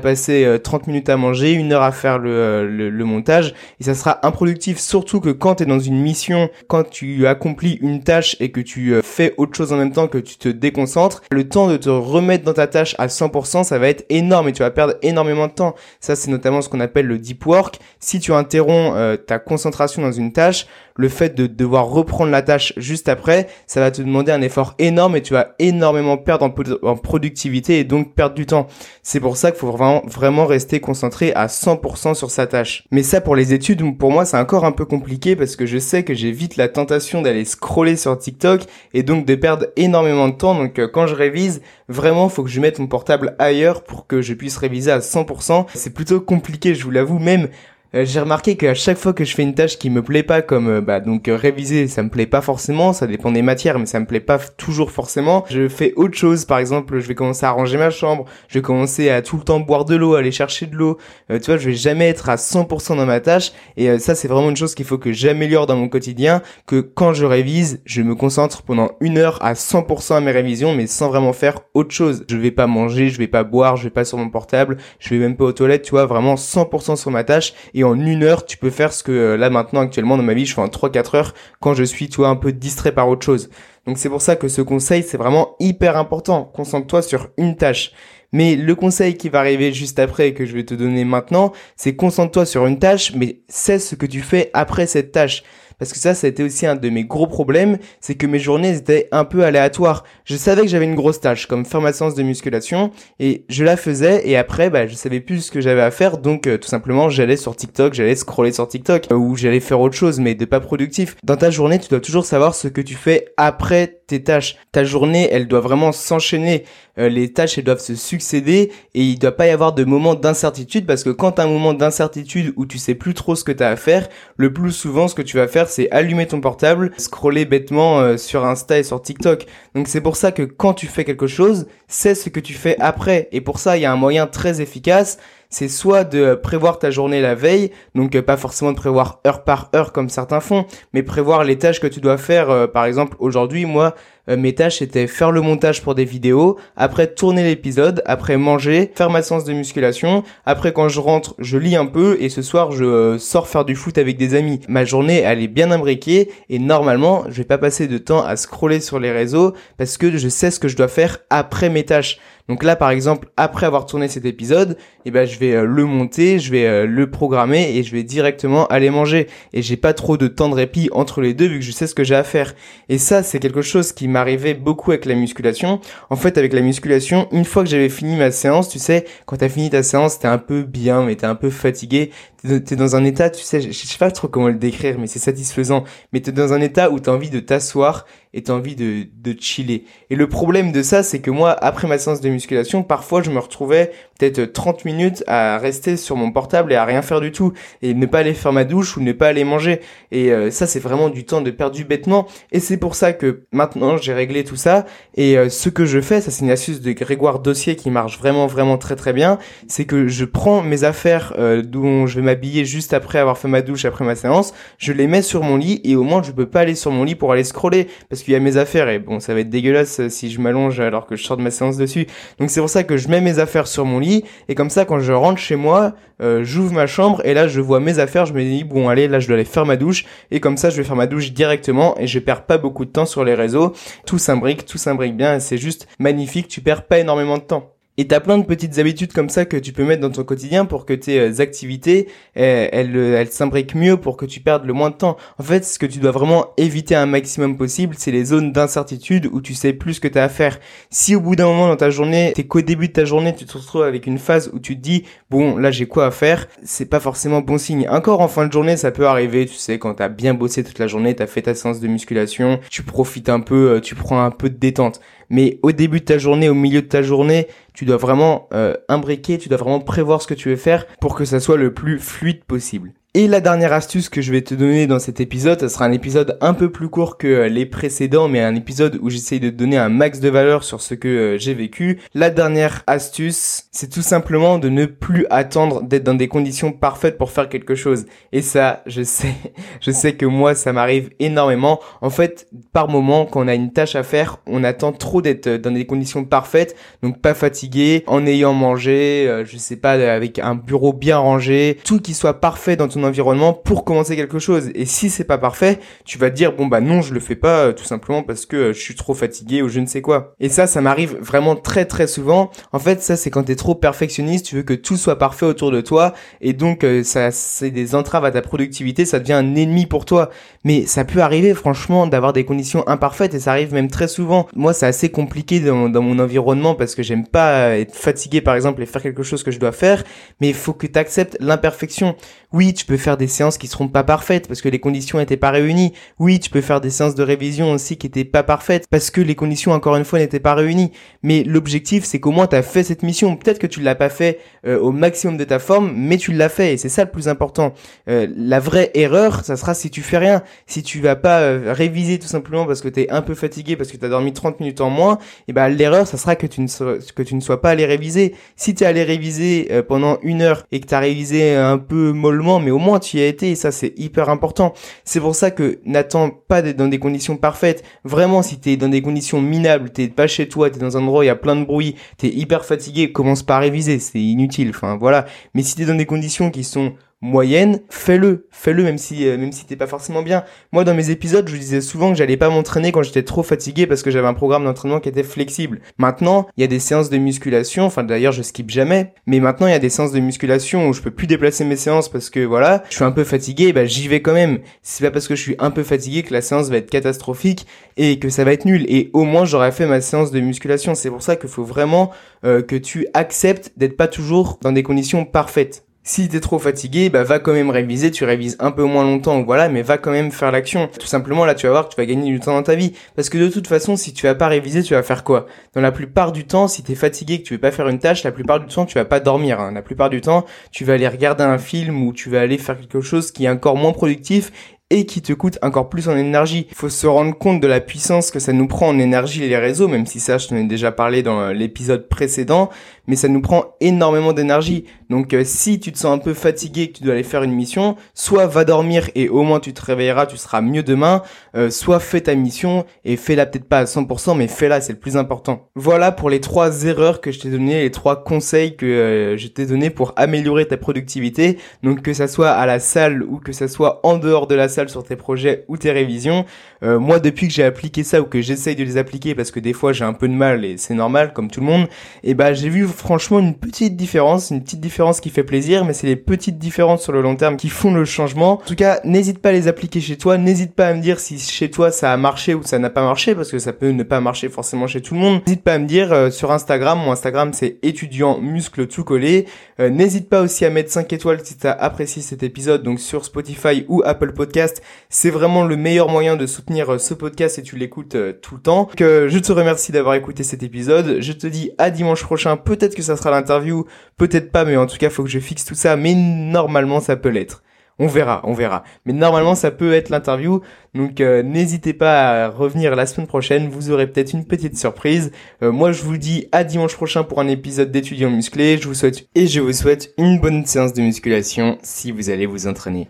passer 0.00 0.58
30 0.62 0.82
euh, 0.82 0.84
minutes 0.86 1.08
à 1.08 1.16
manger, 1.16 1.52
une 1.52 1.72
heure 1.72 1.82
à 1.82 1.92
faire 1.92 2.20
euh, 2.24 2.64
le, 2.64 3.04
montage, 3.04 3.54
et 3.80 3.84
ça 3.84 3.94
sera 3.94 4.24
improductif, 4.26 4.78
surtout 4.78 5.20
que 5.20 5.30
quand 5.30 5.56
tu 5.56 5.62
es 5.64 5.66
dans 5.66 5.78
une 5.78 6.00
mission, 6.00 6.50
quand 6.68 6.88
tu 6.88 7.26
accomplis 7.26 7.78
une 7.82 8.02
tâche 8.02 8.36
et 8.40 8.50
que 8.50 8.60
tu 8.60 8.94
euh, 8.94 9.02
fais 9.02 9.34
autre 9.36 9.56
chose 9.56 9.72
en 9.72 9.76
même 9.76 9.92
temps, 9.92 10.06
que 10.06 10.18
tu 10.18 10.36
te 10.36 10.48
déconcentres, 10.48 11.22
le 11.30 11.48
temps 11.48 11.68
de 11.68 11.76
te 11.76 11.88
remettre 11.88 12.44
dans 12.44 12.54
ta 12.54 12.66
tâche 12.66 12.94
à 12.98 13.06
100%, 13.06 13.64
ça 13.64 13.78
va 13.78 13.88
être 13.88 14.04
énorme 14.08 14.48
et 14.48 14.52
tu 14.52 14.62
vas 14.62 14.70
perdre 14.70 14.94
énormément 15.02 15.46
de 15.46 15.52
temps. 15.52 15.74
Ça, 16.00 16.16
c'est 16.16 16.30
notamment 16.30 16.62
ce 16.62 16.68
qu'on 16.68 16.80
appelle 16.80 17.06
le 17.06 17.18
deep 17.18 17.44
work. 17.46 17.78
Si 17.98 18.20
tu 18.20 18.32
interromps 18.32 19.18
ta 19.26 19.38
concentration 19.38 20.02
dans 20.02 20.12
une 20.12 20.32
tâche, 20.32 20.66
le 20.96 21.08
fait 21.08 21.34
de 21.34 21.46
devoir 21.46 21.86
reprendre 21.86 22.30
la 22.30 22.42
tâche 22.42 22.72
juste 22.76 23.08
après, 23.08 23.48
ça 23.66 23.80
va 23.80 23.90
te 23.90 24.02
demander 24.02 24.32
un 24.32 24.42
effort 24.42 24.74
énorme 24.78 25.16
et 25.16 25.22
tu 25.22 25.32
vas 25.32 25.54
énormément 25.58 26.16
perdre 26.16 26.52
en, 26.82 26.96
productivité 26.96 27.78
et 27.78 27.84
donc 27.84 28.14
perdre 28.14 28.34
du 28.34 28.46
temps. 28.46 28.66
C'est 29.02 29.20
pour 29.20 29.36
ça 29.36 29.50
qu'il 29.50 29.60
faut 29.60 29.70
vraiment, 30.06 30.46
rester 30.46 30.80
concentré 30.80 31.32
à 31.34 31.46
100% 31.46 32.14
sur 32.14 32.30
sa 32.30 32.46
tâche. 32.46 32.84
Mais 32.90 33.02
ça 33.02 33.20
pour 33.20 33.36
les 33.36 33.52
études, 33.52 33.98
pour 33.98 34.10
moi 34.10 34.24
c'est 34.24 34.36
encore 34.36 34.64
un 34.64 34.72
peu 34.72 34.84
compliqué 34.84 35.36
parce 35.36 35.56
que 35.56 35.66
je 35.66 35.78
sais 35.78 36.04
que 36.04 36.14
j'ai 36.14 36.32
vite 36.32 36.56
la 36.56 36.68
tentation 36.68 37.22
d'aller 37.22 37.44
scroller 37.44 37.96
sur 37.96 38.16
TikTok 38.18 38.62
et 38.94 39.02
donc 39.02 39.26
de 39.26 39.34
perdre 39.34 39.66
énormément 39.76 40.28
de 40.28 40.34
temps. 40.34 40.54
Donc 40.54 40.78
euh, 40.78 40.88
quand 40.88 41.06
je 41.06 41.14
révise, 41.14 41.62
vraiment 41.88 42.28
faut 42.28 42.42
que 42.42 42.50
je 42.50 42.60
mette 42.60 42.78
mon 42.78 42.86
portable 42.86 43.34
ailleurs 43.38 43.84
pour 43.84 44.06
que 44.06 44.22
je 44.22 44.34
puisse 44.34 44.56
réviser 44.56 44.90
à 44.90 44.98
100%. 44.98 45.66
C'est 45.74 45.94
plutôt 45.94 46.20
compliqué, 46.20 46.74
je 46.74 46.84
vous 46.84 46.90
l'avoue, 46.90 47.18
même 47.18 47.48
euh, 47.94 48.04
j'ai 48.06 48.20
remarqué 48.20 48.56
qu'à 48.56 48.72
chaque 48.74 48.96
fois 48.96 49.12
que 49.12 49.24
je 49.24 49.34
fais 49.34 49.42
une 49.42 49.54
tâche 49.54 49.78
qui 49.78 49.90
me 49.90 50.02
plaît 50.02 50.22
pas, 50.22 50.40
comme 50.40 50.68
euh, 50.68 50.80
bah 50.80 51.00
donc 51.00 51.28
euh, 51.28 51.36
réviser, 51.36 51.88
ça 51.88 52.02
me 52.02 52.08
plaît 52.08 52.26
pas 52.26 52.40
forcément, 52.40 52.94
ça 52.94 53.06
dépend 53.06 53.30
des 53.30 53.42
matières, 53.42 53.78
mais 53.78 53.86
ça 53.86 54.00
me 54.00 54.06
plaît 54.06 54.20
pas 54.20 54.38
toujours 54.38 54.90
forcément. 54.90 55.44
Je 55.50 55.68
fais 55.68 55.92
autre 55.96 56.16
chose, 56.16 56.46
par 56.46 56.58
exemple, 56.58 57.00
je 57.00 57.06
vais 57.06 57.14
commencer 57.14 57.44
à 57.44 57.50
ranger 57.50 57.76
ma 57.76 57.90
chambre, 57.90 58.24
je 58.48 58.58
vais 58.58 58.62
commencer 58.62 59.10
à 59.10 59.20
tout 59.20 59.36
le 59.36 59.42
temps 59.42 59.60
boire 59.60 59.84
de 59.84 59.94
l'eau, 59.94 60.14
aller 60.14 60.32
chercher 60.32 60.66
de 60.66 60.74
l'eau. 60.74 60.96
tu 61.28 61.38
vois, 61.44 61.58
je 61.58 61.68
vais 61.68 61.74
jamais 61.74 62.08
être 62.08 62.28
à 62.30 62.36
100% 62.36 62.96
dans 62.96 63.06
ma 63.06 63.20
tâche, 63.20 63.52
et 63.76 63.98
ça 63.98 64.14
c'est 64.14 64.28
vraiment 64.28 64.48
une 64.48 64.56
chose 64.56 64.74
qu'il 64.74 64.86
faut 64.86 64.98
que 64.98 65.12
j'améliore 65.12 65.66
dans 65.66 65.76
mon 65.76 65.88
quotidien, 65.88 66.40
que 66.66 66.80
quand 66.80 67.12
je 67.12 67.26
révise, 67.26 67.82
je 67.84 68.02
me 68.02 68.14
concentre 68.14 68.62
pendant 68.62 68.92
une 69.00 69.18
heure 69.18 69.38
à 69.42 69.52
100% 69.52 70.16
à 70.16 70.20
mes 70.20 70.30
révisions, 70.30 70.74
mais 70.74 70.86
sans 70.86 71.08
vraiment 71.08 71.32
faire 71.32 71.60
autre 71.74 71.94
chose. 71.94 72.24
Je 72.28 72.36
vais 72.36 72.50
pas 72.50 72.66
manger, 72.66 73.10
je 73.10 73.18
vais 73.18 73.26
pas 73.26 73.44
boire, 73.44 73.76
je 73.76 73.84
vais 73.84 73.90
pas 73.90 74.04
sur 74.04 74.16
mon 74.16 74.30
portable, 74.30 74.78
je 74.98 75.10
vais 75.10 75.18
même 75.18 75.36
pas 75.36 75.44
aux 75.44 75.52
toilettes, 75.52 75.82
tu 75.82 75.90
vois, 75.90 76.06
vraiment 76.06 76.36
100% 76.36 76.96
sur 76.96 77.10
ma 77.10 77.24
tâche 77.24 77.52
en 77.84 77.98
une 77.98 78.22
heure, 78.22 78.46
tu 78.46 78.56
peux 78.56 78.70
faire 78.70 78.92
ce 78.92 79.02
que 79.02 79.12
euh, 79.12 79.36
là 79.36 79.50
maintenant 79.50 79.80
actuellement 79.80 80.16
dans 80.16 80.22
ma 80.22 80.34
vie, 80.34 80.46
je 80.46 80.54
fais 80.54 80.60
en 80.60 80.68
3-4 80.68 81.16
heures 81.16 81.34
quand 81.60 81.74
je 81.74 81.84
suis, 81.84 82.08
toi, 82.08 82.28
un 82.28 82.36
peu 82.36 82.52
distrait 82.52 82.92
par 82.92 83.08
autre 83.08 83.24
chose. 83.24 83.50
Donc 83.86 83.98
c'est 83.98 84.08
pour 84.08 84.22
ça 84.22 84.36
que 84.36 84.48
ce 84.48 84.62
conseil, 84.62 85.02
c'est 85.02 85.16
vraiment 85.16 85.56
hyper 85.58 85.96
important. 85.96 86.44
Concentre-toi 86.44 87.02
sur 87.02 87.30
une 87.36 87.56
tâche. 87.56 87.92
Mais 88.32 88.56
le 88.56 88.74
conseil 88.74 89.16
qui 89.16 89.28
va 89.28 89.40
arriver 89.40 89.72
juste 89.72 89.98
après 89.98 90.28
et 90.28 90.34
que 90.34 90.46
je 90.46 90.54
vais 90.54 90.64
te 90.64 90.74
donner 90.74 91.04
maintenant, 91.04 91.52
c'est 91.76 91.96
concentre-toi 91.96 92.46
sur 92.46 92.66
une 92.66 92.78
tâche, 92.78 93.12
mais 93.14 93.40
sais 93.48 93.78
ce 93.78 93.94
que 93.94 94.06
tu 94.06 94.20
fais 94.22 94.50
après 94.54 94.86
cette 94.86 95.12
tâche. 95.12 95.42
Parce 95.82 95.92
que 95.92 95.98
ça, 95.98 96.14
ça 96.14 96.28
a 96.28 96.30
été 96.30 96.44
aussi 96.44 96.64
un 96.64 96.76
de 96.76 96.88
mes 96.90 97.02
gros 97.02 97.26
problèmes, 97.26 97.76
c'est 98.00 98.14
que 98.14 98.28
mes 98.28 98.38
journées 98.38 98.76
étaient 98.76 99.08
un 99.10 99.24
peu 99.24 99.42
aléatoires. 99.42 100.04
Je 100.24 100.36
savais 100.36 100.62
que 100.62 100.68
j'avais 100.68 100.84
une 100.84 100.94
grosse 100.94 101.18
tâche, 101.18 101.46
comme 101.46 101.66
faire 101.66 101.80
ma 101.80 101.92
séance 101.92 102.14
de 102.14 102.22
musculation, 102.22 102.92
et 103.18 103.44
je 103.48 103.64
la 103.64 103.76
faisais, 103.76 104.22
et 104.28 104.36
après, 104.36 104.70
bah, 104.70 104.86
je 104.86 104.94
savais 104.94 105.18
plus 105.18 105.40
ce 105.40 105.50
que 105.50 105.60
j'avais 105.60 105.82
à 105.82 105.90
faire, 105.90 106.18
donc 106.18 106.46
euh, 106.46 106.56
tout 106.56 106.68
simplement, 106.68 107.10
j'allais 107.10 107.36
sur 107.36 107.56
TikTok, 107.56 107.94
j'allais 107.94 108.14
scroller 108.14 108.52
sur 108.52 108.68
TikTok, 108.68 109.08
euh, 109.10 109.16
ou 109.16 109.34
j'allais 109.34 109.58
faire 109.58 109.80
autre 109.80 109.96
chose, 109.96 110.20
mais 110.20 110.36
de 110.36 110.44
pas 110.44 110.60
productif. 110.60 111.16
Dans 111.24 111.36
ta 111.36 111.50
journée, 111.50 111.80
tu 111.80 111.88
dois 111.88 111.98
toujours 111.98 112.26
savoir 112.26 112.54
ce 112.54 112.68
que 112.68 112.80
tu 112.80 112.94
fais 112.94 113.32
après 113.36 114.02
tes 114.06 114.22
tâches. 114.22 114.58
Ta 114.70 114.84
journée, 114.84 115.28
elle 115.32 115.48
doit 115.48 115.58
vraiment 115.58 115.90
s'enchaîner. 115.90 116.62
Euh, 116.98 117.08
les 117.08 117.32
tâches, 117.32 117.58
elles 117.58 117.64
doivent 117.64 117.80
se 117.80 117.96
succéder, 117.96 118.70
et 118.94 119.02
il 119.02 119.18
doit 119.18 119.32
pas 119.32 119.48
y 119.48 119.50
avoir 119.50 119.72
de 119.72 119.82
moments 119.82 120.14
d'incertitude, 120.14 120.86
parce 120.86 121.02
que 121.02 121.10
quand 121.10 121.32
t'as 121.32 121.42
un 121.42 121.48
moment 121.48 121.74
d'incertitude 121.74 122.52
où 122.56 122.66
tu 122.66 122.78
sais 122.78 122.94
plus 122.94 123.14
trop 123.14 123.34
ce 123.34 123.42
que 123.42 123.50
t'as 123.50 123.70
à 123.70 123.74
faire, 123.74 124.08
le 124.36 124.52
plus 124.52 124.70
souvent, 124.70 125.08
ce 125.08 125.16
que 125.16 125.22
tu 125.22 125.38
vas 125.38 125.48
faire, 125.48 125.71
c'est 125.72 125.90
allumer 125.90 126.26
ton 126.26 126.40
portable, 126.40 126.92
scroller 126.98 127.44
bêtement 127.44 128.00
euh, 128.00 128.16
sur 128.16 128.44
Insta 128.44 128.78
et 128.78 128.82
sur 128.82 129.00
TikTok. 129.00 129.46
Donc 129.74 129.88
c'est 129.88 130.00
pour 130.00 130.16
ça 130.16 130.32
que 130.32 130.42
quand 130.42 130.74
tu 130.74 130.86
fais 130.86 131.04
quelque 131.04 131.26
chose, 131.26 131.66
c'est 131.88 132.14
ce 132.14 132.28
que 132.28 132.40
tu 132.40 132.54
fais 132.54 132.76
après. 132.78 133.28
Et 133.32 133.40
pour 133.40 133.58
ça, 133.58 133.76
il 133.76 133.80
y 133.80 133.84
a 133.84 133.92
un 133.92 133.96
moyen 133.96 134.26
très 134.26 134.60
efficace, 134.60 135.18
c'est 135.48 135.68
soit 135.68 136.04
de 136.04 136.34
prévoir 136.34 136.78
ta 136.78 136.90
journée 136.90 137.20
la 137.20 137.34
veille, 137.34 137.72
donc 137.94 138.14
euh, 138.14 138.22
pas 138.22 138.36
forcément 138.36 138.72
de 138.72 138.76
prévoir 138.76 139.20
heure 139.26 139.44
par 139.44 139.70
heure 139.74 139.92
comme 139.92 140.08
certains 140.08 140.40
font, 140.40 140.66
mais 140.92 141.02
prévoir 141.02 141.44
les 141.44 141.58
tâches 141.58 141.80
que 141.80 141.86
tu 141.86 142.00
dois 142.00 142.18
faire. 142.18 142.50
Euh, 142.50 142.66
par 142.66 142.86
exemple, 142.86 143.16
aujourd'hui, 143.18 143.66
moi, 143.66 143.94
euh, 144.28 144.36
mes 144.36 144.54
tâches 144.54 144.82
étaient 144.82 145.06
faire 145.06 145.32
le 145.32 145.40
montage 145.40 145.82
pour 145.82 145.94
des 145.94 146.04
vidéos, 146.04 146.58
après 146.76 147.06
tourner 147.06 147.42
l'épisode, 147.42 148.02
après 148.06 148.36
manger, 148.36 148.90
faire 148.94 149.10
ma 149.10 149.22
séance 149.22 149.44
de 149.44 149.52
musculation, 149.52 150.22
après 150.46 150.72
quand 150.72 150.88
je 150.88 151.00
rentre, 151.00 151.34
je 151.38 151.58
lis 151.58 151.76
un 151.76 151.86
peu 151.86 152.16
et 152.20 152.28
ce 152.28 152.42
soir, 152.42 152.72
je 152.72 153.18
sors 153.18 153.48
faire 153.48 153.64
du 153.64 153.74
foot 153.74 153.98
avec 153.98 154.16
des 154.16 154.34
amis. 154.34 154.60
Ma 154.68 154.84
journée, 154.84 155.18
elle 155.18 155.42
est 155.42 155.48
bien 155.48 155.70
imbriquée 155.70 156.30
et 156.48 156.58
normalement, 156.58 157.24
je 157.28 157.38
vais 157.38 157.44
pas 157.44 157.58
passer 157.58 157.88
de 157.88 157.98
temps 157.98 158.24
à 158.24 158.36
scroller 158.36 158.80
sur 158.80 159.00
les 159.00 159.10
réseaux 159.10 159.54
parce 159.76 159.96
que 159.98 160.16
je 160.16 160.28
sais 160.28 160.50
ce 160.50 160.60
que 160.60 160.68
je 160.68 160.76
dois 160.76 160.88
faire 160.88 161.18
après 161.30 161.68
mes 161.68 161.84
tâches. 161.84 162.18
Donc 162.48 162.64
là, 162.64 162.74
par 162.74 162.90
exemple, 162.90 163.28
après 163.36 163.66
avoir 163.66 163.86
tourné 163.86 164.08
cet 164.08 164.24
épisode, 164.24 164.76
eh 165.04 165.10
ben, 165.10 165.26
je 165.26 165.38
vais 165.38 165.52
euh, 165.52 165.64
le 165.64 165.84
monter, 165.84 166.40
je 166.40 166.50
vais 166.50 166.66
euh, 166.66 166.86
le 166.86 167.08
programmer 167.08 167.76
et 167.76 167.82
je 167.84 167.92
vais 167.92 168.02
directement 168.02 168.66
aller 168.66 168.90
manger. 168.90 169.28
Et 169.52 169.62
j'ai 169.62 169.76
pas 169.76 169.94
trop 169.94 170.16
de 170.16 170.26
temps 170.26 170.48
de 170.48 170.54
répit 170.54 170.88
entre 170.92 171.20
les 171.20 171.34
deux 171.34 171.46
vu 171.46 171.60
que 171.60 171.64
je 171.64 171.70
sais 171.70 171.86
ce 171.86 171.94
que 171.94 172.02
j'ai 172.02 172.16
à 172.16 172.24
faire. 172.24 172.54
Et 172.88 172.98
ça, 172.98 173.22
c'est 173.22 173.38
quelque 173.38 173.62
chose 173.62 173.92
qui 173.92 174.08
m'arrivait 174.12 174.54
beaucoup 174.54 174.92
avec 174.92 175.04
la 175.04 175.14
musculation. 175.14 175.80
En 176.10 176.16
fait, 176.16 176.38
avec 176.38 176.52
la 176.52 176.60
musculation, 176.60 177.28
une 177.32 177.44
fois 177.44 177.64
que 177.64 177.68
j'avais 177.68 177.88
fini 177.88 178.16
ma 178.16 178.30
séance, 178.30 178.68
tu 178.68 178.78
sais, 178.78 179.04
quand 179.26 179.36
t'as 179.36 179.48
fini 179.48 179.70
ta 179.70 179.82
séance, 179.82 180.18
t'es 180.18 180.28
un 180.28 180.38
peu 180.38 180.62
bien, 180.62 181.02
mais 181.02 181.16
t'es 181.16 181.26
un 181.26 181.34
peu 181.34 181.50
fatigué. 181.50 182.10
T'es 182.42 182.76
dans 182.76 182.96
un 182.96 183.04
état, 183.04 183.30
tu 183.30 183.42
sais, 183.42 183.60
je 183.60 183.72
sais 183.72 183.98
pas 183.98 184.10
trop 184.10 184.26
comment 184.26 184.48
le 184.48 184.54
décrire, 184.54 184.98
mais 184.98 185.06
c'est 185.06 185.18
satisfaisant. 185.18 185.84
Mais 186.12 186.20
t'es 186.20 186.32
dans 186.32 186.52
un 186.52 186.60
état 186.60 186.90
où 186.90 186.98
t'as 186.98 187.12
envie 187.12 187.30
de 187.30 187.40
t'asseoir 187.40 188.04
et 188.34 188.42
t'as 188.42 188.54
envie 188.54 188.74
de, 188.74 189.06
de 189.14 189.36
chiller. 189.38 189.84
Et 190.10 190.16
le 190.16 190.28
problème 190.28 190.72
de 190.72 190.82
ça, 190.82 191.02
c'est 191.02 191.20
que 191.20 191.30
moi, 191.30 191.52
après 191.52 191.86
ma 191.86 191.98
séance 191.98 192.20
de 192.20 192.28
musculation, 192.30 192.82
parfois 192.82 193.22
je 193.22 193.30
me 193.30 193.38
retrouvais 193.38 193.92
peut-être 194.18 194.52
30 194.52 194.84
minutes 194.84 195.24
à 195.26 195.58
rester 195.58 195.96
sur 195.96 196.16
mon 196.16 196.32
portable 196.32 196.72
et 196.72 196.76
à 196.76 196.84
rien 196.84 197.02
faire 197.02 197.20
du 197.20 197.32
tout 197.32 197.52
et 197.82 197.94
ne 197.94 198.06
pas 198.06 198.20
aller 198.20 198.34
faire 198.34 198.52
ma 198.52 198.64
douche 198.64 198.96
ou 198.96 199.02
ne 199.02 199.12
pas 199.12 199.28
aller 199.28 199.44
manger. 199.44 199.80
Et 200.10 200.32
euh, 200.32 200.50
ça, 200.50 200.66
c'est 200.66 200.80
vraiment 200.80 201.10
du 201.10 201.24
temps 201.24 201.42
de 201.42 201.50
perdu 201.50 201.84
bêtement. 201.84 202.26
Et 202.52 202.60
c'est 202.60 202.76
pour 202.76 202.94
ça 202.94 203.12
que 203.12 203.44
maintenant, 203.52 203.96
j'ai 203.96 204.14
réglé 204.14 204.44
tout 204.44 204.56
ça. 204.56 204.86
Et 205.14 205.36
euh, 205.36 205.48
ce 205.48 205.68
que 205.68 205.84
je 205.84 206.00
fais, 206.00 206.20
ça 206.20 206.30
c'est 206.30 206.44
une 206.44 206.50
astuce 206.50 206.80
de 206.80 206.92
Grégoire 206.92 207.40
Dossier 207.40 207.76
qui 207.76 207.90
marche 207.90 208.18
vraiment, 208.18 208.46
vraiment 208.46 208.78
très, 208.78 208.96
très 208.96 209.12
bien. 209.12 209.38
C'est 209.68 209.84
que 209.84 210.08
je 210.08 210.24
prends 210.24 210.62
mes 210.62 210.84
affaires 210.84 211.34
euh, 211.38 211.62
dont 211.62 212.06
je 212.06 212.16
vais 212.20 212.22
m'habiller 212.32 212.64
juste 212.64 212.94
après 212.94 213.18
avoir 213.18 213.36
fait 213.36 213.48
ma 213.48 213.60
douche, 213.60 213.84
après 213.84 214.04
ma 214.04 214.14
séance, 214.14 214.54
je 214.78 214.92
les 214.92 215.06
mets 215.06 215.20
sur 215.20 215.42
mon 215.42 215.56
lit 215.56 215.82
et 215.84 215.96
au 215.96 216.02
moins 216.02 216.22
je 216.22 216.32
peux 216.32 216.46
pas 216.46 216.60
aller 216.60 216.74
sur 216.74 216.90
mon 216.90 217.04
lit 217.04 217.14
pour 217.14 217.30
aller 217.30 217.44
scroller 217.44 217.88
parce 218.08 218.22
qu'il 218.22 218.32
y 218.32 218.36
a 218.36 218.40
mes 218.40 218.56
affaires 218.56 218.88
et 218.88 218.98
bon, 218.98 219.20
ça 219.20 219.34
va 219.34 219.40
être 219.40 219.50
dégueulasse 219.50 220.08
si 220.08 220.30
je 220.30 220.40
m'allonge 220.40 220.80
alors 220.80 221.06
que 221.06 221.14
je 221.14 221.24
sors 221.24 221.36
de 221.36 221.42
ma 221.42 221.50
séance 221.50 221.76
dessus. 221.76 222.06
Donc 222.38 222.48
c'est 222.48 222.60
pour 222.60 222.70
ça 222.70 222.84
que 222.84 222.96
je 222.96 223.08
mets 223.08 223.20
mes 223.20 223.38
affaires 223.38 223.66
sur 223.66 223.84
mon 223.84 223.98
lit 223.98 224.24
et 224.48 224.54
comme 224.54 224.70
ça 224.70 224.86
quand 224.86 224.98
je 224.98 225.12
rentre 225.12 225.38
chez 225.38 225.56
moi, 225.56 225.92
euh, 226.22 226.42
j'ouvre 226.42 226.72
ma 226.72 226.86
chambre 226.86 227.20
et 227.26 227.34
là 227.34 227.48
je 227.48 227.60
vois 227.60 227.80
mes 227.80 227.98
affaires, 227.98 228.24
je 228.24 228.32
me 228.32 228.42
dis 228.42 228.64
bon 228.64 228.88
allez 228.88 229.08
là 229.08 229.20
je 229.20 229.26
dois 229.26 229.36
aller 229.36 229.44
faire 229.44 229.66
ma 229.66 229.76
douche 229.76 230.06
et 230.30 230.40
comme 230.40 230.56
ça 230.56 230.70
je 230.70 230.78
vais 230.78 230.84
faire 230.84 230.96
ma 230.96 231.06
douche 231.06 231.32
directement 231.32 231.94
et 231.98 232.06
je 232.06 232.18
perds 232.18 232.46
pas 232.46 232.56
beaucoup 232.56 232.86
de 232.86 232.90
temps 232.90 233.06
sur 233.06 233.24
les 233.24 233.34
réseaux. 233.34 233.74
Tout 234.06 234.18
s'imbrique, 234.18 234.64
tout 234.64 234.78
s'imbrique 234.78 235.16
bien 235.16 235.38
c'est 235.38 235.58
juste 235.58 235.86
magnifique, 235.98 236.48
tu 236.48 236.62
perds 236.62 236.86
pas 236.86 236.98
énormément 236.98 237.36
de 237.36 237.42
temps. 237.42 237.72
Et 237.98 238.06
t'as 238.06 238.20
plein 238.20 238.38
de 238.38 238.44
petites 238.44 238.78
habitudes 238.78 239.12
comme 239.12 239.28
ça 239.28 239.44
que 239.44 239.58
tu 239.58 239.72
peux 239.74 239.84
mettre 239.84 240.00
dans 240.00 240.10
ton 240.10 240.24
quotidien 240.24 240.64
pour 240.64 240.86
que 240.86 240.94
tes 240.94 241.20
euh, 241.20 241.40
activités, 241.40 242.08
elles, 242.34 243.28
s'imbriquent 243.30 243.74
mieux 243.74 243.98
pour 243.98 244.16
que 244.16 244.24
tu 244.24 244.40
perdes 244.40 244.64
le 244.64 244.72
moins 244.72 244.88
de 244.88 244.94
temps. 244.94 245.18
En 245.38 245.42
fait, 245.42 245.62
ce 245.62 245.78
que 245.78 245.84
tu 245.84 245.98
dois 245.98 246.10
vraiment 246.10 246.46
éviter 246.56 246.94
un 246.94 247.04
maximum 247.04 247.58
possible, 247.58 247.94
c'est 247.98 248.10
les 248.10 248.24
zones 248.24 248.50
d'incertitude 248.50 249.28
où 249.30 249.42
tu 249.42 249.52
sais 249.52 249.74
plus 249.74 249.94
ce 249.94 250.00
que 250.00 250.08
t'as 250.08 250.24
à 250.24 250.30
faire. 250.30 250.58
Si 250.88 251.14
au 251.14 251.20
bout 251.20 251.36
d'un 251.36 251.44
moment 251.44 251.68
dans 251.68 251.76
ta 251.76 251.90
journée, 251.90 252.32
t'es 252.34 252.44
qu'au 252.44 252.62
début 252.62 252.88
de 252.88 252.94
ta 252.94 253.04
journée, 253.04 253.34
tu 253.34 253.44
te 253.44 253.58
retrouves 253.58 253.82
avec 253.82 254.06
une 254.06 254.18
phase 254.18 254.50
où 254.54 254.58
tu 254.58 254.74
te 254.74 254.80
dis, 254.80 255.04
bon, 255.28 255.58
là 255.58 255.70
j'ai 255.70 255.84
quoi 255.84 256.06
à 256.06 256.10
faire, 256.10 256.48
c'est 256.64 256.86
pas 256.86 257.00
forcément 257.00 257.42
bon 257.42 257.58
signe. 257.58 257.86
Encore 257.90 258.22
en 258.22 258.28
fin 258.28 258.46
de 258.46 258.52
journée, 258.52 258.78
ça 258.78 258.90
peut 258.90 259.06
arriver, 259.06 259.44
tu 259.44 259.54
sais, 259.54 259.78
quand 259.78 259.94
t'as 259.94 260.08
bien 260.08 260.32
bossé 260.32 260.64
toute 260.64 260.78
la 260.78 260.86
journée, 260.86 261.14
t'as 261.14 261.26
fait 261.26 261.42
ta 261.42 261.54
séance 261.54 261.80
de 261.80 261.88
musculation, 261.88 262.58
tu 262.70 262.82
profites 262.82 263.28
un 263.28 263.40
peu, 263.40 263.72
euh, 263.72 263.80
tu 263.80 263.94
prends 263.94 264.24
un 264.24 264.30
peu 264.30 264.48
de 264.48 264.56
détente. 264.56 265.00
Mais 265.30 265.58
au 265.62 265.72
début 265.72 266.00
de 266.00 266.04
ta 266.04 266.18
journée, 266.18 266.48
au 266.48 266.54
milieu 266.54 266.82
de 266.82 266.86
ta 266.86 267.02
journée, 267.02 267.48
tu 267.74 267.84
dois 267.84 267.96
vraiment 267.96 268.48
euh, 268.52 268.74
imbriquer, 268.88 269.38
tu 269.38 269.48
dois 269.48 269.58
vraiment 269.58 269.80
prévoir 269.80 270.22
ce 270.22 270.26
que 270.26 270.34
tu 270.34 270.48
veux 270.48 270.56
faire 270.56 270.86
pour 271.00 271.14
que 271.14 271.24
ça 271.24 271.40
soit 271.40 271.56
le 271.56 271.72
plus 271.72 271.98
fluide 271.98 272.44
possible. 272.44 272.92
Et 273.14 273.28
la 273.28 273.42
dernière 273.42 273.74
astuce 273.74 274.08
que 274.08 274.22
je 274.22 274.32
vais 274.32 274.40
te 274.40 274.54
donner 274.54 274.86
dans 274.86 274.98
cet 274.98 275.20
épisode, 275.20 275.60
ce 275.60 275.68
sera 275.68 275.84
un 275.84 275.92
épisode 275.92 276.38
un 276.40 276.54
peu 276.54 276.72
plus 276.72 276.88
court 276.88 277.18
que 277.18 277.46
les 277.46 277.66
précédents, 277.66 278.26
mais 278.26 278.40
un 278.40 278.54
épisode 278.54 278.98
où 279.02 279.10
j'essaye 279.10 279.38
de 279.38 279.50
donner 279.50 279.76
un 279.76 279.90
max 279.90 280.18
de 280.18 280.30
valeur 280.30 280.64
sur 280.64 280.80
ce 280.80 280.94
que 280.94 281.08
euh, 281.08 281.38
j'ai 281.38 281.52
vécu. 281.52 282.00
La 282.14 282.30
dernière 282.30 282.82
astuce, 282.86 283.64
c'est 283.70 283.90
tout 283.90 284.00
simplement 284.00 284.58
de 284.58 284.70
ne 284.70 284.86
plus 284.86 285.26
attendre 285.28 285.82
d'être 285.82 286.04
dans 286.04 286.14
des 286.14 286.26
conditions 286.26 286.72
parfaites 286.72 287.18
pour 287.18 287.32
faire 287.32 287.50
quelque 287.50 287.74
chose. 287.74 288.06
Et 288.32 288.40
ça, 288.40 288.82
je 288.86 289.02
sais, 289.02 289.34
je 289.82 289.90
sais 289.90 290.14
que 290.14 290.24
moi, 290.24 290.54
ça 290.54 290.72
m'arrive 290.72 291.10
énormément. 291.18 291.80
En 292.00 292.08
fait, 292.08 292.48
par 292.72 292.88
moment, 292.88 293.26
quand 293.26 293.44
on 293.44 293.48
a 293.48 293.54
une 293.54 293.74
tâche 293.74 293.94
à 293.94 294.04
faire, 294.04 294.38
on 294.46 294.64
attend 294.64 294.92
trop 294.92 295.20
d'être 295.20 295.50
dans 295.50 295.72
des 295.72 295.84
conditions 295.84 296.24
parfaites, 296.24 296.74
donc 297.02 297.20
pas 297.20 297.34
fatigué, 297.34 298.04
en 298.06 298.24
ayant 298.24 298.54
mangé, 298.54 299.26
euh, 299.28 299.44
je 299.44 299.58
sais 299.58 299.76
pas, 299.76 299.92
avec 300.14 300.38
un 300.38 300.54
bureau 300.54 300.94
bien 300.94 301.18
rangé, 301.18 301.76
tout 301.84 302.00
qui 302.00 302.14
soit 302.14 302.40
parfait 302.40 302.76
dans 302.76 302.88
ton 302.88 303.01
environnement 303.02 303.52
pour 303.52 303.84
commencer 303.84 304.16
quelque 304.16 304.38
chose. 304.38 304.70
Et 304.74 304.86
si 304.86 305.10
c'est 305.10 305.24
pas 305.24 305.38
parfait, 305.38 305.78
tu 306.04 306.18
vas 306.18 306.30
dire 306.30 306.52
bon 306.52 306.66
bah 306.66 306.80
non, 306.80 307.02
je 307.02 307.14
le 307.14 307.20
fais 307.20 307.36
pas 307.36 307.66
euh, 307.66 307.72
tout 307.72 307.84
simplement 307.84 308.22
parce 308.22 308.46
que 308.46 308.56
euh, 308.56 308.72
je 308.72 308.80
suis 308.80 308.94
trop 308.94 309.14
fatigué 309.14 309.62
ou 309.62 309.68
je 309.68 309.80
ne 309.80 309.86
sais 309.86 310.02
quoi. 310.02 310.34
Et 310.40 310.48
ça, 310.48 310.66
ça 310.66 310.80
m'arrive 310.80 311.16
vraiment 311.20 311.56
très 311.56 311.84
très 311.84 312.06
souvent. 312.06 312.50
En 312.72 312.78
fait, 312.78 313.02
ça 313.02 313.16
c'est 313.16 313.30
quand 313.30 313.44
t'es 313.44 313.56
trop 313.56 313.74
perfectionniste, 313.74 314.46
tu 314.46 314.56
veux 314.56 314.62
que 314.62 314.74
tout 314.74 314.96
soit 314.96 315.18
parfait 315.18 315.46
autour 315.46 315.70
de 315.70 315.80
toi 315.80 316.14
et 316.40 316.52
donc 316.52 316.84
euh, 316.84 317.02
ça 317.02 317.30
c'est 317.30 317.70
des 317.70 317.94
entraves 317.94 318.24
à 318.24 318.30
ta 318.30 318.42
productivité, 318.42 319.04
ça 319.04 319.18
devient 319.18 319.32
un 319.32 319.54
ennemi 319.54 319.86
pour 319.86 320.04
toi. 320.04 320.30
Mais 320.64 320.86
ça 320.86 321.04
peut 321.04 321.20
arriver 321.20 321.54
franchement 321.54 322.06
d'avoir 322.06 322.32
des 322.32 322.44
conditions 322.44 322.86
imparfaites 322.88 323.34
et 323.34 323.40
ça 323.40 323.50
arrive 323.50 323.74
même 323.74 323.88
très 323.88 324.08
souvent. 324.08 324.46
Moi, 324.54 324.72
c'est 324.72 324.86
assez 324.86 325.10
compliqué 325.10 325.60
dans, 325.60 325.88
dans 325.88 326.02
mon 326.02 326.18
environnement 326.18 326.74
parce 326.74 326.94
que 326.94 327.02
j'aime 327.02 327.26
pas 327.26 327.76
être 327.76 327.94
fatigué 327.94 328.40
par 328.40 328.54
exemple 328.54 328.82
et 328.82 328.86
faire 328.86 329.02
quelque 329.02 329.22
chose 329.22 329.42
que 329.42 329.50
je 329.50 329.58
dois 329.58 329.72
faire, 329.72 330.04
mais 330.40 330.48
il 330.48 330.54
faut 330.54 330.72
que 330.72 330.86
tu 330.86 330.98
acceptes 330.98 331.36
l'imperfection. 331.40 332.16
Oui, 332.52 332.74
tu 332.74 332.84
peux 332.84 332.91
faire 332.96 333.16
des 333.16 333.26
séances 333.26 333.58
qui 333.58 333.66
seront 333.66 333.88
pas 333.88 334.04
parfaites 334.04 334.48
parce 334.48 334.60
que 334.60 334.68
les 334.68 334.78
conditions 334.78 335.18
n'étaient 335.18 335.36
pas 335.36 335.50
réunies. 335.50 335.92
Oui, 336.18 336.40
tu 336.40 336.50
peux 336.50 336.60
faire 336.60 336.80
des 336.80 336.90
séances 336.90 337.14
de 337.14 337.22
révision 337.22 337.72
aussi 337.72 337.96
qui 337.96 338.06
étaient 338.06 338.24
pas 338.24 338.42
parfaites 338.42 338.86
parce 338.90 339.10
que 339.10 339.20
les 339.20 339.34
conditions 339.34 339.72
encore 339.72 339.96
une 339.96 340.04
fois 340.04 340.18
n'étaient 340.18 340.40
pas 340.40 340.54
réunies. 340.54 340.92
Mais 341.22 341.44
l'objectif 341.44 342.04
c'est 342.04 342.20
qu'au 342.20 342.30
moins 342.30 342.46
tu 342.46 342.56
as 342.56 342.62
fait 342.62 342.82
cette 342.82 343.02
mission. 343.02 343.36
Peut-être 343.36 343.58
que 343.58 343.66
tu 343.66 343.80
l'as 343.80 343.94
pas 343.94 344.08
fait 344.08 344.38
euh, 344.66 344.78
au 344.78 344.92
maximum 344.92 345.36
de 345.36 345.44
ta 345.44 345.58
forme, 345.58 345.92
mais 345.94 346.16
tu 346.16 346.32
l'as 346.32 346.48
fait 346.48 346.74
et 346.74 346.76
c'est 346.76 346.88
ça 346.88 347.04
le 347.04 347.10
plus 347.10 347.28
important. 347.28 347.74
Euh, 348.08 348.26
la 348.36 348.60
vraie 348.60 348.90
erreur, 348.94 349.44
ça 349.44 349.56
sera 349.56 349.74
si 349.74 349.90
tu 349.90 350.02
fais 350.02 350.18
rien, 350.18 350.42
si 350.66 350.82
tu 350.82 351.00
vas 351.00 351.16
pas 351.16 351.40
euh, 351.40 351.72
réviser 351.72 352.18
tout 352.18 352.28
simplement 352.28 352.66
parce 352.66 352.80
que 352.80 352.88
tu 352.88 353.00
es 353.00 353.10
un 353.10 353.22
peu 353.22 353.34
fatigué 353.34 353.76
parce 353.76 353.90
que 353.90 353.96
tu 353.96 354.04
as 354.04 354.08
dormi 354.08 354.32
30 354.32 354.60
minutes 354.60 354.80
en 354.80 354.90
moins, 354.90 355.18
et 355.48 355.52
ben 355.52 355.68
l'erreur 355.68 356.06
ça 356.06 356.16
sera 356.16 356.36
que 356.36 356.46
tu 356.46 356.60
ne 356.60 356.66
sois, 356.66 356.96
que 357.14 357.22
tu 357.22 357.34
ne 357.34 357.40
sois 357.40 357.60
pas 357.60 357.70
allé 357.70 357.86
réviser. 357.86 358.34
Si 358.56 358.74
tu 358.74 358.84
es 358.84 358.86
allé 358.86 359.02
réviser 359.02 359.68
pendant 359.88 360.18
une 360.22 360.42
heure 360.42 360.66
et 360.72 360.80
que 360.80 360.86
tu 360.86 360.94
as 360.94 361.00
révisé 361.00 361.54
un 361.54 361.78
peu 361.78 362.12
mollement, 362.12 362.60
mais 362.60 362.70
au 362.70 362.78
moins 362.82 362.98
tu 363.00 363.16
y 363.16 363.22
as 363.22 363.26
été 363.26 363.50
et 363.50 363.54
ça 363.54 363.72
c'est 363.72 363.94
hyper 363.96 364.28
important. 364.28 364.74
C'est 365.04 365.20
pour 365.20 365.34
ça 365.34 365.50
que 365.50 365.80
n'attends 365.84 366.30
pas 366.30 366.60
d'être 366.60 366.76
dans 366.76 366.88
des 366.88 366.98
conditions 366.98 367.36
parfaites. 367.36 367.82
Vraiment, 368.04 368.42
si 368.42 368.58
t'es 368.60 368.76
dans 368.76 368.88
des 368.88 369.00
conditions 369.00 369.40
minables, 369.40 369.90
t'es 369.90 370.08
pas 370.08 370.26
chez 370.26 370.48
toi, 370.48 370.68
t'es 370.68 370.78
dans 370.78 370.96
un 370.96 371.02
endroit 371.02 371.20
où 371.20 371.22
il 371.22 371.26
y 371.26 371.30
a 371.30 371.36
plein 371.36 371.56
de 371.56 371.64
bruit, 371.64 371.96
t'es 372.18 372.28
hyper 372.28 372.64
fatigué, 372.64 373.12
commence 373.12 373.42
pas 373.42 373.56
à 373.56 373.60
réviser, 373.60 373.98
c'est 373.98 374.20
inutile. 374.20 374.70
Enfin 374.70 374.96
voilà. 374.96 375.24
Mais 375.54 375.62
si 375.62 375.76
t'es 375.76 375.86
dans 375.86 375.94
des 375.94 376.06
conditions 376.06 376.50
qui 376.50 376.64
sont 376.64 376.92
moyenne, 377.22 377.80
fais-le, 377.88 378.48
fais-le 378.50 378.82
même 378.82 378.98
si 378.98 379.26
euh, 379.26 379.38
même 379.38 379.52
si 379.52 379.64
t'es 379.64 379.76
pas 379.76 379.86
forcément 379.86 380.22
bien. 380.22 380.44
Moi 380.72 380.84
dans 380.84 380.94
mes 380.94 381.10
épisodes, 381.10 381.48
je 381.48 381.56
disais 381.56 381.80
souvent 381.80 382.10
que 382.10 382.18
j'allais 382.18 382.36
pas 382.36 382.50
m'entraîner 382.50 382.92
quand 382.92 383.02
j'étais 383.02 383.22
trop 383.22 383.44
fatigué 383.44 383.86
parce 383.86 384.02
que 384.02 384.10
j'avais 384.10 384.26
un 384.26 384.34
programme 384.34 384.64
d'entraînement 384.64 385.00
qui 385.00 385.08
était 385.08 385.22
flexible. 385.22 385.80
Maintenant, 385.98 386.48
il 386.56 386.62
y 386.62 386.64
a 386.64 386.66
des 386.66 386.80
séances 386.80 387.10
de 387.10 387.18
musculation, 387.18 387.84
enfin 387.84 388.02
d'ailleurs 388.02 388.32
je 388.32 388.42
skip 388.42 388.70
jamais, 388.70 389.14
mais 389.26 389.38
maintenant 389.38 389.68
il 389.68 389.70
y 389.70 389.74
a 389.74 389.78
des 389.78 389.88
séances 389.88 390.12
de 390.12 390.20
musculation 390.20 390.88
où 390.88 390.92
je 390.92 391.00
peux 391.00 391.12
plus 391.12 391.28
déplacer 391.28 391.64
mes 391.64 391.76
séances 391.76 392.08
parce 392.08 392.28
que 392.28 392.40
voilà, 392.40 392.82
je 392.90 392.96
suis 392.96 393.04
un 393.04 393.12
peu 393.12 393.24
fatigué, 393.24 393.72
bah 393.72 393.86
j'y 393.86 394.08
vais 394.08 394.20
quand 394.20 394.34
même. 394.34 394.58
C'est 394.82 395.04
pas 395.04 395.12
parce 395.12 395.28
que 395.28 395.36
je 395.36 395.42
suis 395.42 395.56
un 395.60 395.70
peu 395.70 395.84
fatigué 395.84 396.24
que 396.24 396.34
la 396.34 396.40
séance 396.40 396.70
va 396.70 396.78
être 396.78 396.90
catastrophique 396.90 397.66
et 397.96 398.18
que 398.18 398.30
ça 398.30 398.42
va 398.42 398.52
être 398.52 398.64
nul 398.64 398.84
et 398.88 399.10
au 399.12 399.22
moins 399.22 399.44
j'aurais 399.44 399.72
fait 399.72 399.86
ma 399.86 400.00
séance 400.00 400.32
de 400.32 400.40
musculation. 400.40 400.96
C'est 400.96 401.10
pour 401.10 401.22
ça 401.22 401.36
qu'il 401.36 401.48
faut 401.48 401.64
vraiment 401.64 402.10
euh, 402.44 402.62
que 402.62 402.76
tu 402.76 403.06
acceptes 403.14 403.72
d'être 403.76 403.96
pas 403.96 404.08
toujours 404.08 404.58
dans 404.60 404.72
des 404.72 404.82
conditions 404.82 405.24
parfaites. 405.24 405.84
Si 406.04 406.28
t'es 406.28 406.40
trop 406.40 406.58
fatigué, 406.58 407.10
bah 407.10 407.22
va 407.22 407.38
quand 407.38 407.52
même 407.52 407.70
réviser, 407.70 408.10
tu 408.10 408.24
révises 408.24 408.56
un 408.58 408.72
peu 408.72 408.82
moins 408.82 409.04
longtemps, 409.04 409.40
voilà, 409.44 409.68
mais 409.68 409.82
va 409.82 409.98
quand 409.98 410.10
même 410.10 410.32
faire 410.32 410.50
l'action. 410.50 410.88
Tout 410.98 411.06
simplement, 411.06 411.44
là, 411.44 411.54
tu 411.54 411.66
vas 411.66 411.72
voir 411.72 411.88
que 411.88 411.94
tu 411.94 412.00
vas 412.00 412.06
gagner 412.06 412.28
du 412.28 412.40
temps 412.40 412.54
dans 412.54 412.64
ta 412.64 412.74
vie. 412.74 412.92
Parce 413.14 413.28
que 413.28 413.38
de 413.38 413.48
toute 413.48 413.68
façon, 413.68 413.94
si 413.94 414.12
tu 414.12 414.26
vas 414.26 414.34
pas 414.34 414.48
réviser, 414.48 414.82
tu 414.82 414.94
vas 414.94 415.04
faire 415.04 415.22
quoi? 415.22 415.46
Dans 415.74 415.80
la 415.80 415.92
plupart 415.92 416.32
du 416.32 416.44
temps, 416.44 416.66
si 416.66 416.82
t'es 416.82 416.96
fatigué, 416.96 417.38
que 417.38 417.46
tu 417.46 417.54
veux 417.54 417.60
pas 417.60 417.70
faire 417.70 417.86
une 417.86 418.00
tâche, 418.00 418.24
la 418.24 418.32
plupart 418.32 418.58
du 418.58 418.66
temps, 418.66 418.84
tu 418.84 418.98
vas 418.98 419.04
pas 419.04 419.20
dormir. 419.20 419.60
Hein. 419.60 419.70
La 419.70 419.82
plupart 419.82 420.10
du 420.10 420.20
temps, 420.20 420.44
tu 420.72 420.84
vas 420.84 420.94
aller 420.94 421.06
regarder 421.06 421.44
un 421.44 421.58
film 421.58 422.02
ou 422.02 422.12
tu 422.12 422.30
vas 422.30 422.40
aller 422.40 422.58
faire 422.58 422.76
quelque 422.76 423.00
chose 423.00 423.30
qui 423.30 423.44
est 423.44 423.48
encore 423.48 423.76
moins 423.76 423.92
productif 423.92 424.50
et 424.92 425.06
qui 425.06 425.22
te 425.22 425.32
coûte 425.32 425.58
encore 425.62 425.88
plus 425.88 426.08
en 426.08 426.16
énergie. 426.16 426.66
Il 426.68 426.76
faut 426.76 426.90
se 426.90 427.06
rendre 427.06 427.34
compte 427.36 427.60
de 427.60 427.66
la 427.66 427.80
puissance 427.80 428.30
que 428.30 428.38
ça 428.38 428.52
nous 428.52 428.66
prend 428.66 428.88
en 428.88 428.98
énergie 428.98 429.40
les 429.40 429.56
réseaux, 429.56 429.88
même 429.88 430.04
si 430.04 430.20
ça 430.20 430.36
je 430.36 430.48
t'en 430.48 430.56
ai 430.56 430.64
déjà 430.64 430.92
parlé 430.92 431.22
dans 431.22 431.48
l'épisode 431.48 432.08
précédent, 432.08 432.68
mais 433.06 433.16
ça 433.16 433.28
nous 433.28 433.40
prend 433.40 433.74
énormément 433.80 434.32
d'énergie. 434.32 434.84
Donc 435.10 435.34
euh, 435.34 435.42
si 435.44 435.80
tu 435.80 435.92
te 435.92 435.98
sens 435.98 436.14
un 436.14 436.18
peu 436.18 436.34
fatigué 436.34 436.88
que 436.88 436.98
tu 436.98 437.04
dois 437.04 437.14
aller 437.14 437.22
faire 437.22 437.42
une 437.42 437.52
mission, 437.52 437.96
soit 438.14 438.46
va 438.46 438.64
dormir 438.64 439.10
et 439.14 439.28
au 439.28 439.42
moins 439.42 439.60
tu 439.60 439.74
te 439.74 439.84
réveilleras, 439.84 440.26
tu 440.26 440.36
seras 440.36 440.60
mieux 440.60 440.82
demain, 440.82 441.22
euh, 441.54 441.70
soit 441.70 442.00
fais 442.00 442.22
ta 442.22 442.34
mission 442.34 442.86
et 443.04 443.16
fais-la 443.16 443.46
peut-être 443.46 443.68
pas 443.68 443.80
à 443.80 443.84
100%, 443.84 444.36
mais 444.36 444.48
fais-la, 444.48 444.80
c'est 444.80 444.92
le 444.92 444.98
plus 444.98 445.16
important. 445.16 445.68
Voilà 445.74 446.12
pour 446.12 446.30
les 446.30 446.40
trois 446.40 446.84
erreurs 446.84 447.20
que 447.20 447.30
je 447.30 447.40
t'ai 447.40 447.50
donné, 447.50 447.82
les 447.82 447.90
trois 447.90 448.24
conseils 448.24 448.76
que 448.76 448.86
euh, 448.86 449.36
je 449.36 449.48
t'ai 449.48 449.66
donné 449.66 449.90
pour 449.90 450.12
améliorer 450.16 450.66
ta 450.66 450.76
productivité. 450.76 451.58
Donc 451.82 452.02
que 452.02 452.14
ça 452.14 452.28
soit 452.28 452.50
à 452.50 452.66
la 452.66 452.78
salle 452.78 453.22
ou 453.22 453.38
que 453.38 453.52
ça 453.52 453.68
soit 453.68 454.00
en 454.04 454.16
dehors 454.16 454.46
de 454.46 454.54
la 454.54 454.68
salle 454.68 454.88
sur 454.88 455.04
tes 455.04 455.16
projets 455.16 455.64
ou 455.68 455.76
tes 455.76 455.90
révisions. 455.90 456.44
moi 456.82 457.20
depuis 457.20 457.48
que 457.48 457.54
j'ai 457.54 457.64
appliqué 457.64 458.02
ça 458.02 458.20
ou 458.20 458.24
que 458.24 458.40
j'essaye 458.40 458.76
de 458.76 458.84
les 458.84 458.96
appliquer 458.96 459.34
parce 459.34 459.50
que 459.50 459.60
des 459.60 459.72
fois 459.72 459.92
j'ai 459.92 460.04
un 460.04 460.12
peu 460.12 460.28
de 460.28 460.32
mal 460.32 460.64
et 460.64 460.76
c'est 460.78 460.94
normal 460.94 461.32
comme 461.32 461.50
tout 461.50 461.60
le 461.60 461.66
monde, 461.66 461.84
et 462.22 462.30
eh 462.30 462.34
ben 462.34 462.54
j'ai 462.54 462.68
vu 462.68 462.86
franchement 462.92 463.38
une 463.38 463.54
petite 463.54 463.96
différence, 463.96 464.50
une 464.50 464.62
petite 464.62 464.80
différence 464.80 465.20
qui 465.20 465.30
fait 465.30 465.42
plaisir, 465.42 465.84
mais 465.84 465.92
c'est 465.92 466.06
les 466.06 466.16
petites 466.16 466.58
différences 466.58 467.02
sur 467.02 467.12
le 467.12 467.22
long 467.22 467.36
terme 467.36 467.56
qui 467.56 467.68
font 467.68 467.92
le 467.92 468.04
changement. 468.04 468.54
En 468.54 468.66
tout 468.66 468.74
cas, 468.74 469.00
n'hésite 469.04 469.38
pas 469.38 469.50
à 469.50 469.52
les 469.52 469.68
appliquer 469.68 470.00
chez 470.00 470.16
toi, 470.16 470.38
n'hésite 470.38 470.74
pas 470.74 470.88
à 470.88 470.94
me 470.94 471.00
dire 471.00 471.20
si 471.20 471.38
chez 471.38 471.70
toi 471.70 471.90
ça 471.90 472.12
a 472.12 472.16
marché 472.16 472.54
ou 472.54 472.62
ça 472.62 472.78
n'a 472.78 472.90
pas 472.90 473.02
marché, 473.02 473.34
parce 473.34 473.50
que 473.50 473.58
ça 473.58 473.72
peut 473.72 473.90
ne 473.90 474.02
pas 474.02 474.20
marcher 474.20 474.48
forcément 474.48 474.86
chez 474.86 475.00
tout 475.00 475.14
le 475.14 475.20
monde. 475.20 475.42
N'hésite 475.46 475.62
pas 475.62 475.74
à 475.74 475.78
me 475.78 475.86
dire 475.86 476.12
euh, 476.12 476.30
sur 476.30 476.52
Instagram, 476.52 476.98
mon 476.98 477.12
Instagram 477.12 477.52
c'est 477.52 477.78
étudiant 477.82 478.38
muscle 478.38 478.86
tout 478.86 479.04
collé. 479.04 479.46
Euh, 479.80 479.90
n'hésite 479.90 480.28
pas 480.28 480.42
aussi 480.42 480.64
à 480.64 480.70
mettre 480.70 480.90
5 480.90 481.12
étoiles 481.12 481.40
si 481.44 481.56
tu 481.56 481.66
as 481.66 481.72
apprécié 481.72 482.22
cet 482.22 482.42
épisode, 482.42 482.82
donc 482.82 483.00
sur 483.00 483.24
Spotify 483.24 483.84
ou 483.88 484.02
Apple 484.04 484.32
Podcast. 484.32 484.82
C'est 485.08 485.30
vraiment 485.30 485.64
le 485.64 485.76
meilleur 485.76 486.08
moyen 486.08 486.36
de 486.36 486.46
soutenir 486.46 486.92
euh, 486.94 486.98
ce 486.98 487.14
podcast 487.14 487.58
et 487.58 487.62
tu 487.62 487.76
l'écoutes 487.76 488.16
tout 488.40 488.56
le 488.56 488.60
temps. 488.60 488.88
Que 488.96 489.28
je 489.28 489.38
te 489.38 489.52
remercie 489.52 489.92
d'avoir 489.92 490.14
écouté 490.14 490.42
cet 490.42 490.62
épisode. 490.62 491.18
Je 491.20 491.32
te 491.32 491.46
dis 491.46 491.70
à 491.78 491.90
dimanche 491.90 492.22
prochain, 492.22 492.56
peut-être 492.82 492.96
que 492.96 493.02
ça 493.02 493.16
sera 493.16 493.30
l'interview, 493.30 493.84
peut-être 494.16 494.50
pas, 494.50 494.64
mais 494.64 494.76
en 494.76 494.86
tout 494.86 494.96
cas, 494.96 495.08
faut 495.08 495.22
que 495.22 495.30
je 495.30 495.38
fixe 495.38 495.64
tout 495.64 495.76
ça, 495.76 495.94
mais 495.94 496.14
normalement, 496.16 496.98
ça 496.98 497.14
peut 497.14 497.28
l'être. 497.28 497.62
On 498.00 498.08
verra, 498.08 498.40
on 498.42 498.54
verra. 498.54 498.82
Mais 499.06 499.12
normalement, 499.12 499.54
ça 499.54 499.70
peut 499.70 499.92
être 499.92 500.08
l'interview. 500.08 500.62
Donc, 500.94 501.20
euh, 501.20 501.44
n'hésitez 501.44 501.92
pas 501.92 502.46
à 502.46 502.48
revenir 502.48 502.96
la 502.96 503.06
semaine 503.06 503.28
prochaine. 503.28 503.68
Vous 503.68 503.92
aurez 503.92 504.08
peut-être 504.08 504.32
une 504.32 504.46
petite 504.46 504.76
surprise. 504.76 505.30
Euh, 505.62 505.70
moi, 505.70 505.92
je 505.92 506.02
vous 506.02 506.16
dis 506.16 506.48
à 506.50 506.64
dimanche 506.64 506.96
prochain 506.96 507.22
pour 507.22 507.38
un 507.38 507.46
épisode 507.46 507.92
d'étudiants 507.92 508.30
musclés. 508.30 508.78
Je 508.78 508.88
vous 508.88 508.94
souhaite 508.94 509.28
et 509.36 509.46
je 509.46 509.60
vous 509.60 509.72
souhaite 509.72 510.12
une 510.18 510.40
bonne 510.40 510.64
séance 510.66 510.92
de 510.92 511.02
musculation 511.02 511.78
si 511.82 512.10
vous 512.10 512.30
allez 512.30 512.46
vous 512.46 512.66
entraîner. 512.66 513.08